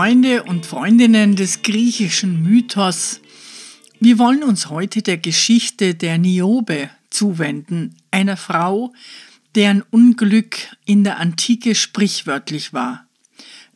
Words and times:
Freunde 0.00 0.44
und 0.44 0.64
Freundinnen 0.64 1.36
des 1.36 1.60
griechischen 1.60 2.42
Mythos, 2.42 3.20
wir 4.00 4.18
wollen 4.18 4.42
uns 4.42 4.70
heute 4.70 5.02
der 5.02 5.18
Geschichte 5.18 5.94
der 5.94 6.16
Niobe 6.16 6.88
zuwenden, 7.10 7.96
einer 8.10 8.38
Frau, 8.38 8.94
deren 9.54 9.82
Unglück 9.82 10.56
in 10.86 11.04
der 11.04 11.18
Antike 11.18 11.74
sprichwörtlich 11.74 12.72
war. 12.72 13.08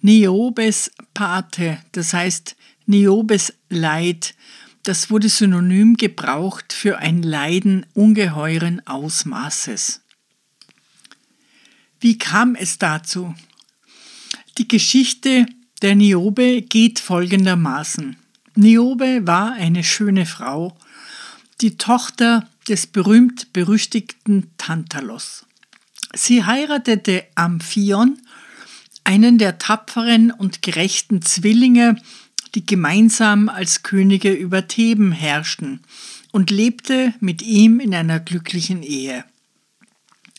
Niobes 0.00 0.92
Pate, 1.12 1.76
das 1.92 2.14
heißt 2.14 2.56
Niobes 2.86 3.52
Leid, 3.68 4.34
das 4.82 5.10
wurde 5.10 5.28
synonym 5.28 5.98
gebraucht 5.98 6.72
für 6.72 6.96
ein 7.00 7.22
Leiden 7.22 7.84
ungeheuren 7.92 8.80
Ausmaßes. 8.86 10.00
Wie 12.00 12.16
kam 12.16 12.54
es 12.54 12.78
dazu? 12.78 13.34
Die 14.56 14.66
Geschichte 14.66 15.44
der 15.84 15.96
Niobe 15.96 16.62
geht 16.62 16.98
folgendermaßen. 16.98 18.16
Niobe 18.54 19.26
war 19.26 19.52
eine 19.52 19.84
schöne 19.84 20.24
Frau, 20.24 20.74
die 21.60 21.76
Tochter 21.76 22.48
des 22.66 22.86
berühmt-berüchtigten 22.86 24.50
Tantalos. 24.56 25.44
Sie 26.14 26.42
heiratete 26.42 27.24
Amphion, 27.34 28.16
einen 29.04 29.36
der 29.36 29.58
tapferen 29.58 30.30
und 30.30 30.62
gerechten 30.62 31.20
Zwillinge, 31.20 32.00
die 32.54 32.64
gemeinsam 32.64 33.50
als 33.50 33.82
Könige 33.82 34.32
über 34.32 34.66
Theben 34.66 35.12
herrschten, 35.12 35.80
und 36.32 36.50
lebte 36.50 37.12
mit 37.20 37.42
ihm 37.42 37.78
in 37.78 37.94
einer 37.94 38.20
glücklichen 38.20 38.82
Ehe. 38.82 39.22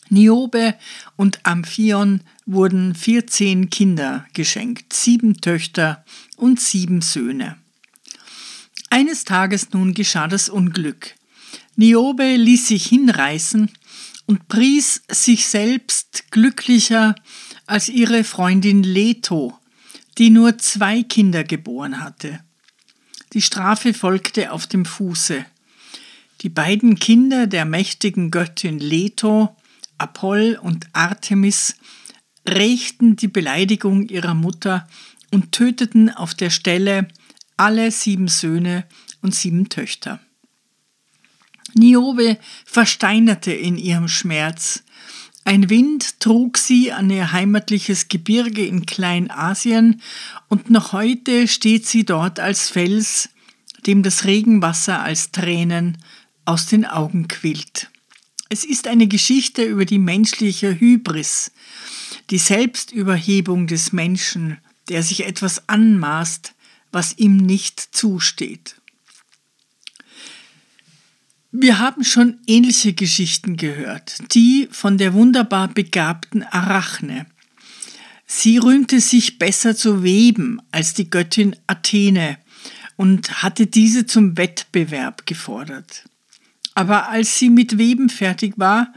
Niobe 0.08 0.74
und 1.14 1.46
Amphion 1.46 2.22
wurden 2.46 2.94
14 2.94 3.70
Kinder 3.70 4.24
geschenkt, 4.32 4.92
sieben 4.92 5.40
Töchter 5.40 6.04
und 6.36 6.60
sieben 6.60 7.02
Söhne. 7.02 7.58
Eines 8.88 9.24
Tages 9.24 9.72
nun 9.72 9.94
geschah 9.94 10.28
das 10.28 10.48
Unglück. 10.48 11.14
Niobe 11.74 12.36
ließ 12.36 12.68
sich 12.68 12.86
hinreißen 12.86 13.70
und 14.26 14.48
pries 14.48 15.02
sich 15.10 15.46
selbst 15.48 16.30
glücklicher 16.30 17.16
als 17.66 17.88
ihre 17.88 18.24
Freundin 18.24 18.82
Leto, 18.82 19.58
die 20.18 20.30
nur 20.30 20.56
zwei 20.58 21.02
Kinder 21.02 21.44
geboren 21.44 22.00
hatte. 22.02 22.40
Die 23.32 23.42
Strafe 23.42 23.92
folgte 23.92 24.52
auf 24.52 24.66
dem 24.66 24.84
Fuße. 24.84 25.44
Die 26.42 26.48
beiden 26.48 26.98
Kinder 26.98 27.46
der 27.46 27.64
mächtigen 27.64 28.30
Göttin 28.30 28.78
Leto, 28.78 29.56
Apoll 29.98 30.58
und 30.62 30.86
Artemis, 30.92 31.76
rächten 32.48 33.16
die 33.16 33.28
Beleidigung 33.28 34.08
ihrer 34.08 34.34
Mutter 34.34 34.88
und 35.30 35.52
töteten 35.52 36.10
auf 36.10 36.34
der 36.34 36.50
Stelle 36.50 37.08
alle 37.56 37.90
sieben 37.90 38.28
Söhne 38.28 38.84
und 39.22 39.34
sieben 39.34 39.68
Töchter. 39.68 40.20
Niobe 41.74 42.38
versteinerte 42.64 43.52
in 43.52 43.76
ihrem 43.76 44.08
Schmerz. 44.08 44.82
Ein 45.44 45.70
Wind 45.70 46.20
trug 46.20 46.58
sie 46.58 46.92
an 46.92 47.10
ihr 47.10 47.32
heimatliches 47.32 48.08
Gebirge 48.08 48.66
in 48.66 48.86
Kleinasien 48.86 50.00
und 50.48 50.70
noch 50.70 50.92
heute 50.92 51.46
steht 51.48 51.86
sie 51.86 52.04
dort 52.04 52.40
als 52.40 52.68
Fels, 52.68 53.28
dem 53.86 54.02
das 54.02 54.24
Regenwasser 54.24 55.02
als 55.02 55.30
Tränen 55.30 55.98
aus 56.44 56.66
den 56.66 56.84
Augen 56.84 57.28
quillt. 57.28 57.90
Es 58.48 58.64
ist 58.64 58.86
eine 58.86 59.08
Geschichte 59.08 59.64
über 59.64 59.84
die 59.84 59.98
menschliche 59.98 60.78
Hybris, 60.78 61.52
die 62.30 62.38
Selbstüberhebung 62.38 63.66
des 63.66 63.92
Menschen, 63.92 64.58
der 64.88 65.02
sich 65.02 65.26
etwas 65.26 65.68
anmaßt, 65.68 66.54
was 66.92 67.18
ihm 67.18 67.36
nicht 67.36 67.80
zusteht. 67.80 68.76
Wir 71.52 71.78
haben 71.78 72.04
schon 72.04 72.38
ähnliche 72.46 72.92
Geschichten 72.92 73.56
gehört, 73.56 74.34
die 74.34 74.68
von 74.70 74.98
der 74.98 75.14
wunderbar 75.14 75.68
begabten 75.68 76.42
Arachne. 76.42 77.26
Sie 78.26 78.58
rühmte 78.58 79.00
sich 79.00 79.38
besser 79.38 79.74
zu 79.74 80.02
weben 80.02 80.60
als 80.72 80.92
die 80.92 81.08
Göttin 81.08 81.56
Athene 81.66 82.38
und 82.96 83.42
hatte 83.42 83.66
diese 83.66 84.06
zum 84.06 84.36
Wettbewerb 84.36 85.26
gefordert. 85.26 86.04
Aber 86.74 87.08
als 87.08 87.38
sie 87.38 87.48
mit 87.48 87.78
Weben 87.78 88.10
fertig 88.10 88.54
war, 88.56 88.92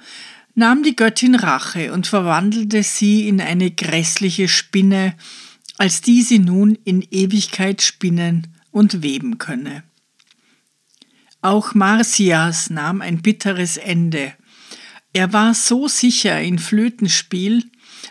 nahm 0.59 0.83
die 0.83 0.95
Göttin 0.95 1.35
Rache 1.35 1.93
und 1.93 2.05
verwandelte 2.05 2.83
sie 2.83 3.27
in 3.27 3.41
eine 3.41 3.71
grässliche 3.71 4.47
Spinne, 4.47 5.15
als 5.77 6.01
die 6.01 6.21
sie 6.21 6.39
nun 6.39 6.77
in 6.83 7.01
Ewigkeit 7.01 7.81
spinnen 7.81 8.47
und 8.69 9.01
weben 9.01 9.37
könne. 9.37 9.83
Auch 11.41 11.73
Marcias 11.73 12.69
nahm 12.69 13.01
ein 13.01 13.21
bitteres 13.21 13.77
Ende. 13.77 14.33
Er 15.13 15.31
war 15.31 15.53
so 15.53 15.87
sicher 15.87 16.39
in 16.41 16.59
Flötenspiel, 16.59 17.63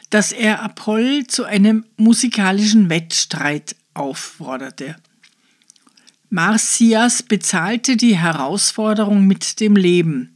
dass 0.08 0.32
er 0.32 0.62
Apoll 0.62 1.26
zu 1.26 1.44
einem 1.44 1.84
musikalischen 1.98 2.88
Wettstreit 2.88 3.76
aufforderte. 3.92 4.96
Marcias 6.30 7.22
bezahlte 7.22 7.96
die 7.96 8.16
Herausforderung 8.16 9.26
mit 9.26 9.60
dem 9.60 9.76
Leben, 9.76 10.34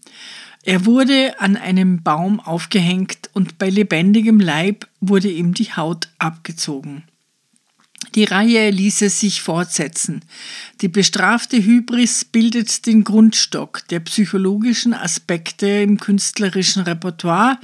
er 0.62 0.86
wurde 0.86 1.40
an 1.40 1.56
einem 1.56 2.02
Baum 2.02 2.38
aufgehängt 2.38 3.30
und 3.32 3.58
bei 3.58 3.68
lebendigem 3.68 4.38
Leib 4.38 4.86
wurde 5.00 5.30
ihm 5.30 5.54
die 5.54 5.72
Haut 5.72 6.08
abgezogen. 6.18 7.04
Die 8.14 8.24
Reihe 8.24 8.70
ließe 8.70 9.08
sich 9.08 9.40
fortsetzen. 9.40 10.20
Die 10.82 10.88
bestrafte 10.88 11.56
Hybris 11.56 12.24
bildet 12.26 12.84
den 12.86 13.04
Grundstock 13.04 13.86
der 13.88 14.00
psychologischen 14.00 14.92
Aspekte 14.92 15.66
im 15.66 15.98
künstlerischen 15.98 16.82
Repertoire, 16.82 17.58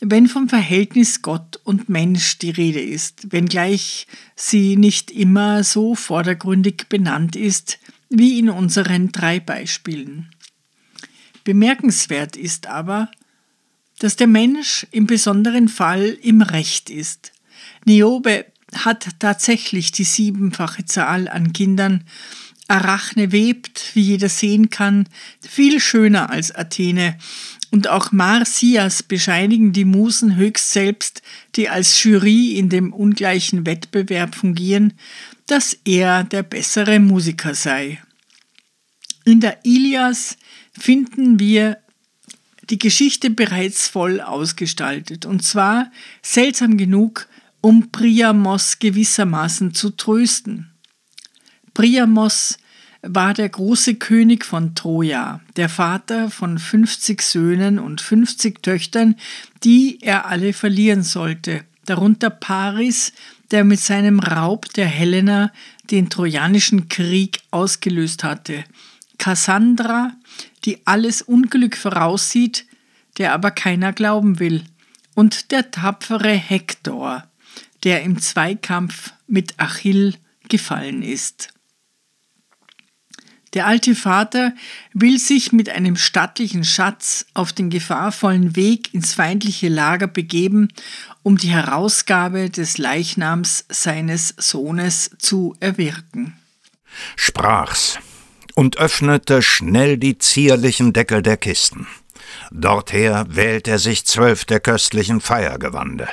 wenn 0.00 0.26
vom 0.26 0.48
Verhältnis 0.48 1.22
Gott 1.22 1.60
und 1.64 1.88
Mensch 1.88 2.38
die 2.38 2.50
Rede 2.50 2.80
ist, 2.80 3.32
wenngleich 3.32 4.06
sie 4.36 4.76
nicht 4.76 5.10
immer 5.10 5.64
so 5.64 5.94
vordergründig 5.94 6.86
benannt 6.88 7.36
ist 7.36 7.78
wie 8.08 8.38
in 8.38 8.48
unseren 8.48 9.12
drei 9.12 9.38
Beispielen. 9.38 10.30
Bemerkenswert 11.44 12.36
ist 12.36 12.66
aber, 12.66 13.10
dass 13.98 14.16
der 14.16 14.26
Mensch 14.26 14.86
im 14.90 15.06
besonderen 15.06 15.68
Fall 15.68 16.16
im 16.22 16.42
Recht 16.42 16.90
ist. 16.90 17.32
Niobe 17.84 18.46
hat 18.72 19.08
tatsächlich 19.18 19.92
die 19.92 20.04
siebenfache 20.04 20.84
Zahl 20.84 21.28
an 21.28 21.52
Kindern. 21.52 22.04
Arachne 22.68 23.32
webt, 23.32 23.90
wie 23.94 24.02
jeder 24.02 24.28
sehen 24.28 24.70
kann, 24.70 25.08
viel 25.40 25.80
schöner 25.80 26.30
als 26.30 26.54
Athene. 26.54 27.18
Und 27.72 27.88
auch 27.88 28.12
Marcias 28.12 29.02
bescheinigen 29.02 29.72
die 29.72 29.84
Musen 29.84 30.36
höchst 30.36 30.72
selbst, 30.72 31.22
die 31.56 31.68
als 31.68 32.02
Jury 32.02 32.56
in 32.56 32.68
dem 32.68 32.92
ungleichen 32.92 33.66
Wettbewerb 33.66 34.34
fungieren, 34.34 34.94
dass 35.46 35.76
er 35.84 36.24
der 36.24 36.42
bessere 36.42 37.00
Musiker 37.00 37.54
sei. 37.54 38.00
In 39.24 39.40
der 39.40 39.64
Ilias 39.64 40.36
finden 40.80 41.38
wir 41.38 41.78
die 42.70 42.78
Geschichte 42.78 43.30
bereits 43.30 43.88
voll 43.88 44.20
ausgestaltet. 44.20 45.26
Und 45.26 45.44
zwar 45.44 45.90
seltsam 46.22 46.76
genug, 46.76 47.28
um 47.60 47.90
Priamos 47.90 48.78
gewissermaßen 48.78 49.74
zu 49.74 49.90
trösten. 49.90 50.70
Priamos 51.74 52.58
war 53.02 53.34
der 53.34 53.48
große 53.48 53.94
König 53.94 54.44
von 54.44 54.74
Troja, 54.74 55.40
der 55.56 55.68
Vater 55.68 56.30
von 56.30 56.58
50 56.58 57.22
Söhnen 57.22 57.78
und 57.78 58.00
50 58.00 58.62
Töchtern, 58.62 59.16
die 59.64 59.98
er 60.02 60.26
alle 60.26 60.52
verlieren 60.52 61.02
sollte, 61.02 61.64
darunter 61.86 62.30
Paris, 62.30 63.12
der 63.50 63.64
mit 63.64 63.80
seinem 63.80 64.20
Raub 64.20 64.72
der 64.74 64.86
Helena 64.86 65.50
den 65.90 66.08
Trojanischen 66.08 66.88
Krieg 66.88 67.40
ausgelöst 67.50 68.22
hatte, 68.22 68.64
Cassandra, 69.18 70.12
die 70.64 70.86
alles 70.86 71.22
Unglück 71.22 71.76
voraussieht, 71.76 72.66
der 73.18 73.32
aber 73.32 73.50
keiner 73.50 73.92
glauben 73.92 74.38
will, 74.38 74.64
und 75.14 75.50
der 75.50 75.70
tapfere 75.70 76.32
Hektor, 76.32 77.24
der 77.84 78.02
im 78.02 78.20
Zweikampf 78.20 79.12
mit 79.26 79.58
Achill 79.58 80.14
gefallen 80.48 81.02
ist. 81.02 81.48
Der 83.54 83.66
alte 83.66 83.96
Vater 83.96 84.54
will 84.92 85.18
sich 85.18 85.50
mit 85.50 85.68
einem 85.68 85.96
stattlichen 85.96 86.62
Schatz 86.62 87.26
auf 87.34 87.52
den 87.52 87.68
gefahrvollen 87.68 88.54
Weg 88.54 88.94
ins 88.94 89.14
feindliche 89.14 89.68
Lager 89.68 90.06
begeben, 90.06 90.68
um 91.24 91.36
die 91.36 91.50
Herausgabe 91.50 92.48
des 92.48 92.78
Leichnams 92.78 93.64
seines 93.68 94.34
Sohnes 94.38 95.10
zu 95.18 95.56
erwirken. 95.58 96.36
Sprach's 97.16 97.98
und 98.54 98.78
öffnete 98.78 99.42
schnell 99.42 99.98
die 99.98 100.18
zierlichen 100.18 100.92
Deckel 100.92 101.22
der 101.22 101.36
Kisten. 101.36 101.86
Dorther 102.50 103.26
wählt 103.28 103.68
er 103.68 103.78
sich 103.78 104.06
zwölf 104.06 104.44
der 104.44 104.60
köstlichen 104.60 105.20
Feiergewande 105.20 106.08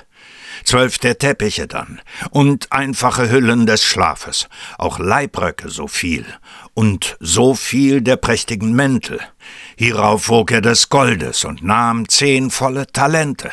zwölf 0.63 0.97
der 0.99 1.17
Teppiche 1.17 1.67
dann 1.67 2.01
und 2.29 2.71
einfache 2.71 3.29
Hüllen 3.29 3.65
des 3.65 3.83
Schlafes, 3.83 4.47
auch 4.77 4.99
Leibröcke 4.99 5.69
so 5.69 5.87
viel 5.87 6.25
und 6.73 7.17
so 7.19 7.55
viel 7.55 8.01
der 8.01 8.17
prächtigen 8.17 8.73
Mäntel. 8.73 9.19
Hierauf 9.77 10.29
wog 10.29 10.51
er 10.51 10.61
des 10.61 10.89
Goldes 10.89 11.45
und 11.45 11.63
nahm 11.63 12.07
zehn 12.09 12.51
volle 12.51 12.87
Talente, 12.87 13.51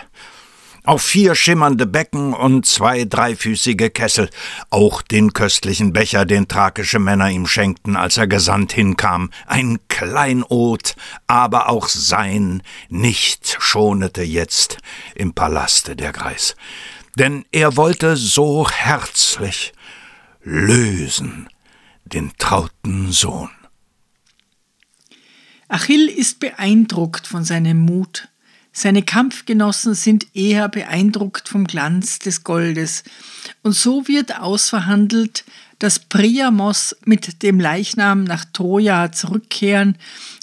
auch 0.85 1.01
vier 1.01 1.35
schimmernde 1.35 1.87
Becken 1.87 2.33
und 2.33 2.67
zwei 2.67 3.05
dreifüßige 3.05 3.91
Kessel, 3.93 4.31
auch 4.71 5.03
den 5.03 5.33
köstlichen 5.33 5.93
Becher, 5.93 6.25
den 6.25 6.47
thrakische 6.47 6.99
Männer 6.99 7.31
ihm 7.31 7.47
schenkten, 7.47 7.97
als 7.97 8.17
er 8.17 8.27
gesandt 8.27 8.73
hinkam, 8.73 9.31
ein 9.47 9.79
Kleinod, 9.89 10.95
aber 11.27 11.69
auch 11.69 11.89
sein 11.89 12.63
nicht 12.89 13.57
schonete 13.59 14.23
jetzt 14.23 14.79
im 15.15 15.35
Palaste 15.35 15.97
der 15.97 16.13
Greis 16.13 16.55
denn 17.17 17.45
er 17.53 17.77
wollte 17.77 18.17
so 18.17 18.69
herzlich 18.69 19.73
lösen 20.43 21.49
den 22.05 22.33
trauten 22.39 23.13
Sohn. 23.13 23.51
Achill 25.69 26.09
ist 26.09 26.41
beeindruckt 26.41 27.27
von 27.27 27.45
seinem 27.45 27.79
Mut. 27.79 28.29
Seine 28.77 29.05
Kampfgenossen 29.05 29.95
sind 29.95 30.27
eher 30.35 30.69
beeindruckt 30.69 31.49
vom 31.49 31.65
Glanz 31.65 32.19
des 32.19 32.43
Goldes. 32.43 33.05
Und 33.63 33.73
so 33.73 34.09
wird 34.09 34.41
ausverhandelt, 34.41 35.45
dass 35.79 36.01
Priamos 36.01 36.97
mit 37.05 37.45
dem 37.45 37.61
Leichnam 37.61 38.25
nach 38.25 38.45
Troja 38.45 39.13
zurückkehren 39.13 39.97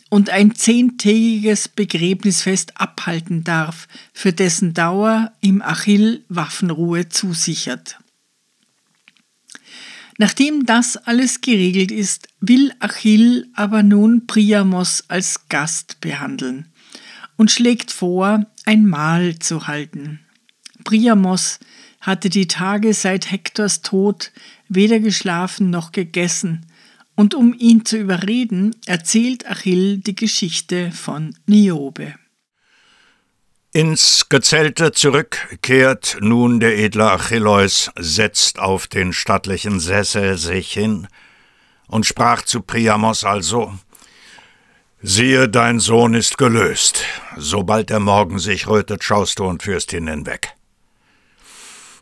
und 0.10 0.30
ein 0.30 0.56
zehntägiges 0.56 1.68
Begräbnisfest 1.68 2.80
abhalten 2.80 3.44
darf, 3.44 3.90
für 4.14 4.32
dessen 4.32 4.74
Dauer 4.74 5.34
ihm 5.42 5.62
Achill 5.62 6.24
Waffenruhe 6.30 7.10
zusichert. 7.10 8.00
Nachdem 10.18 10.66
das 10.66 10.96
alles 10.96 11.42
geregelt 11.42 11.92
ist, 11.92 12.30
will 12.40 12.72
Achill 12.80 13.50
aber 13.56 13.84
nun 13.84 14.26
Priamos 14.26 15.04
als 15.10 15.50
Gast 15.50 16.00
behandeln 16.00 16.71
und 17.42 17.50
schlägt 17.50 17.90
vor, 17.90 18.46
ein 18.66 18.86
Mahl 18.86 19.40
zu 19.40 19.66
halten. 19.66 20.20
Priamos 20.84 21.58
hatte 22.00 22.30
die 22.30 22.46
Tage 22.46 22.94
seit 22.94 23.32
Hektors 23.32 23.82
Tod 23.82 24.32
weder 24.70 25.00
geschlafen 25.00 25.72
noch 25.72 25.92
gegessen, 25.92 26.68
und 27.16 27.34
um 27.34 27.56
ihn 27.58 27.84
zu 27.84 27.98
überreden, 27.98 28.76
erzählt 28.86 29.48
Achill 29.48 29.98
die 29.98 30.14
Geschichte 30.14 30.92
von 30.92 31.36
Niobe. 31.48 32.14
Ins 33.72 34.30
Gezelte 34.30 34.92
zurück 34.92 35.58
kehrt 35.64 36.18
nun 36.22 36.60
der 36.60 36.78
edle 36.78 37.10
Achilleus, 37.10 37.90
setzt 37.98 38.60
auf 38.60 38.86
den 38.86 39.14
stattlichen 39.14 39.80
Sessel 39.80 40.38
sich 40.38 40.72
hin 40.72 41.08
und 41.88 42.06
sprach 42.06 42.44
zu 42.44 42.62
Priamos 42.62 43.24
also: 43.24 43.74
Siehe, 45.04 45.50
dein 45.50 45.80
Sohn 45.80 46.14
ist 46.14 46.38
gelöst. 46.38 47.04
Sobald 47.36 47.90
der 47.90 48.00
Morgen 48.00 48.38
sich 48.38 48.68
rötet, 48.68 49.04
schaust 49.04 49.40
du 49.40 49.46
und 49.46 49.64
führst 49.64 49.94
ihn 49.94 50.08
hinweg. 50.08 50.56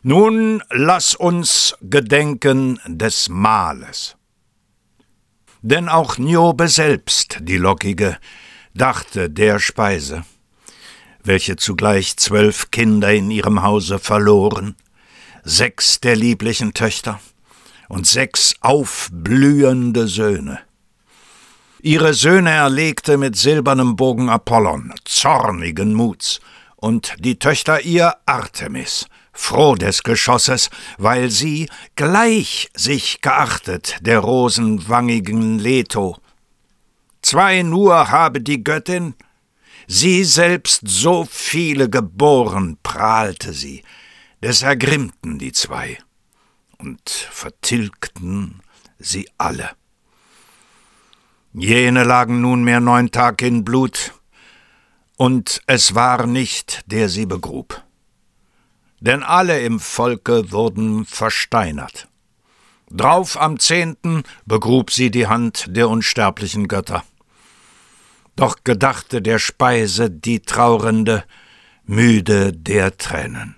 Nun 0.02 0.62
lass 0.68 1.14
uns 1.14 1.74
gedenken 1.80 2.78
des 2.86 3.30
Mahles. 3.30 4.16
Denn 5.62 5.88
auch 5.88 6.18
Niobe 6.18 6.68
selbst, 6.68 7.38
die 7.40 7.56
Lockige, 7.56 8.18
dachte 8.74 9.30
der 9.30 9.60
Speise, 9.60 10.26
welche 11.24 11.56
zugleich 11.56 12.18
zwölf 12.18 12.70
Kinder 12.70 13.14
in 13.14 13.30
ihrem 13.30 13.62
Hause 13.62 13.98
verloren, 13.98 14.76
sechs 15.42 16.00
der 16.00 16.16
lieblichen 16.16 16.74
Töchter 16.74 17.18
und 17.88 18.06
sechs 18.06 18.54
aufblühende 18.60 20.06
Söhne. 20.06 20.60
Ihre 21.82 22.12
Söhne 22.12 22.50
erlegte 22.50 23.16
mit 23.16 23.36
silbernem 23.36 23.96
Bogen 23.96 24.28
Apollon, 24.28 24.92
zornigen 25.06 25.94
Muts, 25.94 26.40
und 26.76 27.14
die 27.18 27.38
Töchter 27.38 27.80
ihr 27.80 28.16
Artemis, 28.26 29.06
froh 29.32 29.76
des 29.76 30.02
Geschosses, 30.02 30.68
weil 30.98 31.30
sie 31.30 31.70
gleich 31.96 32.68
sich 32.74 33.22
geachtet 33.22 33.96
der 34.02 34.18
rosenwangigen 34.18 35.58
Leto. 35.58 36.18
Zwei 37.22 37.62
nur 37.62 38.10
habe 38.10 38.42
die 38.42 38.62
Göttin, 38.62 39.14
sie 39.86 40.24
selbst 40.24 40.82
so 40.84 41.26
viele 41.30 41.88
geboren, 41.88 42.76
prahlte 42.82 43.54
sie, 43.54 43.82
des 44.42 44.60
ergrimmten 44.60 45.38
die 45.38 45.52
zwei 45.52 45.98
und 46.76 47.08
vertilgten 47.08 48.60
sie 48.98 49.30
alle. 49.38 49.70
Jene 51.52 52.04
lagen 52.04 52.40
nunmehr 52.40 52.80
neun 52.80 53.10
Tag 53.10 53.42
in 53.42 53.64
Blut, 53.64 54.12
und 55.16 55.60
es 55.66 55.94
war 55.94 56.26
nicht, 56.26 56.82
der 56.86 57.08
sie 57.08 57.26
begrub 57.26 57.82
denn 59.00 59.22
alle 59.22 59.60
im 59.60 59.80
Volke 59.80 60.52
wurden 60.52 61.04
versteinert. 61.06 62.06
Drauf 62.90 63.40
am 63.40 63.58
zehnten 63.58 64.24
begrub 64.46 64.90
sie 64.90 65.10
die 65.10 65.26
Hand 65.26 65.66
der 65.68 65.88
unsterblichen 65.88 66.68
Götter. 66.68 67.04
Doch 68.36 68.56
gedachte 68.64 69.22
der 69.22 69.38
Speise 69.38 70.10
die 70.10 70.40
Traurende, 70.40 71.24
müde 71.84 72.52
der 72.52 72.96
Tränen. 72.96 73.56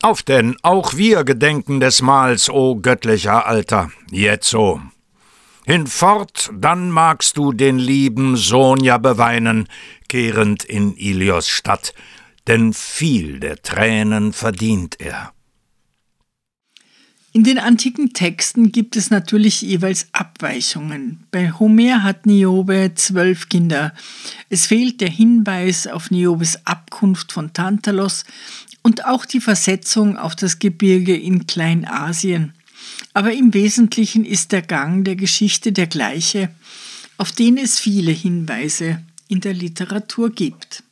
Auf 0.00 0.22
denn, 0.22 0.56
auch 0.62 0.94
wir 0.94 1.24
gedenken 1.24 1.80
des 1.80 2.02
Mahls, 2.02 2.48
o 2.48 2.76
göttlicher 2.76 3.46
Alter, 3.46 3.90
jetzo. 4.10 4.80
Hinfort, 5.68 6.50
dann 6.54 6.90
magst 6.90 7.36
du 7.36 7.52
den 7.52 7.78
lieben 7.78 8.38
Sohn 8.38 8.82
ja 8.82 8.96
beweinen, 8.96 9.68
kehrend 10.08 10.64
in 10.64 10.96
Ilios 10.96 11.46
Stadt, 11.46 11.92
denn 12.46 12.72
viel 12.72 13.38
der 13.38 13.60
Tränen 13.60 14.32
verdient 14.32 14.98
er. 14.98 15.34
In 17.34 17.44
den 17.44 17.58
antiken 17.58 18.14
Texten 18.14 18.72
gibt 18.72 18.96
es 18.96 19.10
natürlich 19.10 19.60
jeweils 19.60 20.08
Abweichungen. 20.12 21.26
Bei 21.30 21.52
Homer 21.52 22.02
hat 22.02 22.24
Niobe 22.24 22.92
zwölf 22.94 23.50
Kinder. 23.50 23.92
Es 24.48 24.64
fehlt 24.64 25.02
der 25.02 25.10
Hinweis 25.10 25.86
auf 25.86 26.10
Niobes 26.10 26.64
Abkunft 26.64 27.30
von 27.30 27.52
Tantalos 27.52 28.24
und 28.82 29.04
auch 29.04 29.26
die 29.26 29.40
Versetzung 29.40 30.16
auf 30.16 30.34
das 30.34 30.60
Gebirge 30.60 31.14
in 31.14 31.46
Kleinasien. 31.46 32.54
Aber 33.14 33.32
im 33.32 33.54
Wesentlichen 33.54 34.24
ist 34.24 34.52
der 34.52 34.62
Gang 34.62 35.04
der 35.04 35.16
Geschichte 35.16 35.72
der 35.72 35.86
gleiche, 35.86 36.50
auf 37.16 37.32
den 37.32 37.56
es 37.56 37.78
viele 37.78 38.12
Hinweise 38.12 39.02
in 39.28 39.40
der 39.40 39.54
Literatur 39.54 40.30
gibt. 40.30 40.82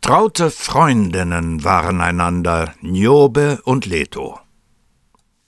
Traute 0.00 0.50
Freundinnen 0.50 1.64
waren 1.64 2.00
einander 2.00 2.74
Niobe 2.80 3.60
und 3.64 3.86
Leto. 3.86 4.38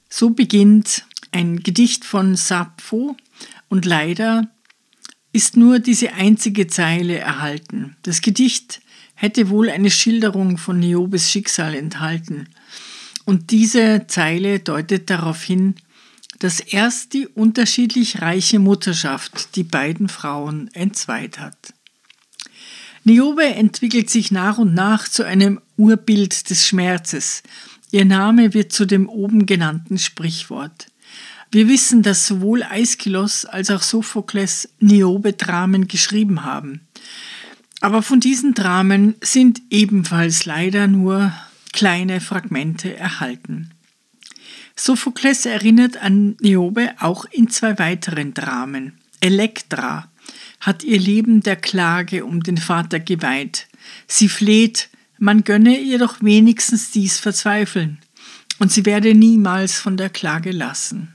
So 0.08 0.30
beginnt 0.30 1.04
ein 1.30 1.62
Gedicht 1.62 2.04
von 2.04 2.34
Sappho 2.34 3.16
und 3.68 3.84
leider 3.84 4.48
ist 5.32 5.56
nur 5.56 5.78
diese 5.78 6.14
einzige 6.14 6.66
Zeile 6.66 7.18
erhalten. 7.18 7.96
Das 8.02 8.22
Gedicht 8.22 8.80
hätte 9.14 9.50
wohl 9.50 9.68
eine 9.68 9.90
Schilderung 9.90 10.58
von 10.58 10.80
Niobes 10.80 11.30
Schicksal 11.30 11.74
enthalten. 11.74 12.48
Und 13.28 13.50
diese 13.50 14.06
Zeile 14.06 14.58
deutet 14.58 15.10
darauf 15.10 15.42
hin, 15.42 15.74
dass 16.38 16.60
erst 16.60 17.12
die 17.12 17.26
unterschiedlich 17.26 18.22
reiche 18.22 18.58
Mutterschaft 18.58 19.54
die 19.54 19.64
beiden 19.64 20.08
Frauen 20.08 20.70
entzweit 20.72 21.38
hat. 21.38 21.74
Niobe 23.04 23.44
entwickelt 23.44 24.08
sich 24.08 24.30
nach 24.30 24.56
und 24.56 24.72
nach 24.72 25.06
zu 25.06 25.26
einem 25.26 25.60
Urbild 25.76 26.48
des 26.48 26.66
Schmerzes. 26.66 27.42
Ihr 27.90 28.06
Name 28.06 28.54
wird 28.54 28.72
zu 28.72 28.86
dem 28.86 29.10
oben 29.10 29.44
genannten 29.44 29.98
Sprichwort. 29.98 30.86
Wir 31.50 31.68
wissen, 31.68 32.02
dass 32.02 32.26
sowohl 32.26 32.62
Aeschylus 32.62 33.44
als 33.44 33.70
auch 33.70 33.82
Sophokles 33.82 34.70
Niobe-Dramen 34.80 35.86
geschrieben 35.86 36.44
haben. 36.44 36.80
Aber 37.82 38.00
von 38.00 38.20
diesen 38.20 38.54
Dramen 38.54 39.16
sind 39.20 39.60
ebenfalls 39.68 40.46
leider 40.46 40.86
nur 40.86 41.34
kleine 41.72 42.20
Fragmente 42.20 42.96
erhalten. 42.96 43.70
Sophokles 44.76 45.44
erinnert 45.44 45.96
an 45.96 46.36
Niobe 46.40 46.94
auch 47.00 47.24
in 47.26 47.48
zwei 47.50 47.78
weiteren 47.78 48.34
Dramen. 48.34 48.98
Elektra 49.20 50.08
hat 50.60 50.84
ihr 50.84 50.98
Leben 50.98 51.42
der 51.42 51.56
Klage 51.56 52.24
um 52.24 52.42
den 52.42 52.58
Vater 52.58 53.00
geweiht. 53.00 53.66
Sie 54.06 54.28
fleht, 54.28 54.88
man 55.18 55.44
gönne 55.44 55.78
ihr 55.78 55.98
doch 55.98 56.22
wenigstens 56.22 56.90
dies 56.90 57.18
Verzweifeln, 57.18 57.98
und 58.58 58.70
sie 58.72 58.86
werde 58.86 59.14
niemals 59.14 59.74
von 59.78 59.96
der 59.96 60.10
Klage 60.10 60.52
lassen. 60.52 61.14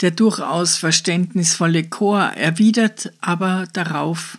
Der 0.00 0.10
durchaus 0.10 0.76
verständnisvolle 0.76 1.84
Chor 1.84 2.22
erwidert 2.22 3.12
aber 3.20 3.68
darauf 3.72 4.38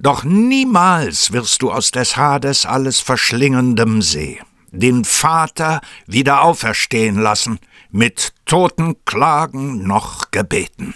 Doch 0.00 0.24
niemals 0.24 1.32
wirst 1.32 1.62
du 1.62 1.70
aus 1.70 1.90
des 1.90 2.16
Hades 2.16 2.66
alles 2.66 3.00
verschlingendem 3.00 4.02
See 4.02 4.40
den 4.72 5.04
Vater 5.04 5.80
wieder 6.06 6.42
auferstehen 6.42 7.16
lassen, 7.16 7.58
mit 7.90 8.32
toten 8.46 9.04
Klagen 9.04 9.86
noch 9.86 10.30
gebeten. 10.30 10.94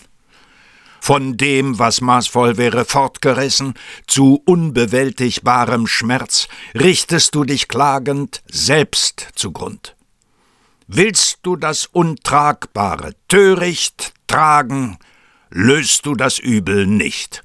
Von 1.00 1.36
dem, 1.36 1.78
was 1.78 2.00
maßvoll 2.00 2.56
wäre, 2.56 2.84
fortgerissen, 2.86 3.74
zu 4.06 4.40
unbewältigbarem 4.46 5.86
Schmerz, 5.86 6.48
richtest 6.74 7.34
du 7.34 7.44
dich 7.44 7.68
klagend 7.68 8.42
selbst 8.48 9.28
zugrund. 9.34 9.96
Willst 10.86 11.40
du 11.42 11.56
das 11.56 11.86
Untragbare 11.86 13.14
töricht 13.28 14.14
tragen, 14.26 14.98
löst 15.50 16.06
du 16.06 16.14
das 16.14 16.38
Übel 16.38 16.86
nicht. 16.86 17.42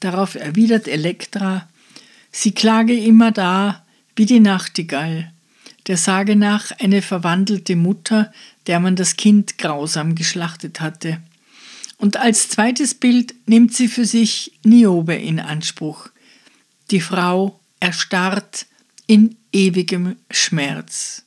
Darauf 0.00 0.34
erwidert 0.34 0.88
Elektra, 0.88 1.68
sie 2.30 2.52
klage 2.52 2.98
immer 2.98 3.32
da, 3.32 3.84
wie 4.14 4.26
die 4.26 4.40
Nachtigall, 4.40 5.32
der 5.86 5.96
Sage 5.96 6.36
nach 6.36 6.72
eine 6.78 7.02
verwandelte 7.02 7.76
Mutter, 7.76 8.32
der 8.66 8.80
man 8.80 8.96
das 8.96 9.16
Kind 9.16 9.58
grausam 9.58 10.14
geschlachtet 10.14 10.80
hatte. 10.80 11.20
Und 11.98 12.16
als 12.16 12.48
zweites 12.48 12.94
Bild 12.94 13.34
nimmt 13.46 13.74
sie 13.74 13.88
für 13.88 14.04
sich 14.04 14.52
Niobe 14.64 15.14
in 15.14 15.40
Anspruch. 15.40 16.08
Die 16.90 17.00
Frau 17.00 17.58
erstarrt 17.80 18.66
in 19.06 19.36
ewigem 19.52 20.16
Schmerz. 20.30 21.24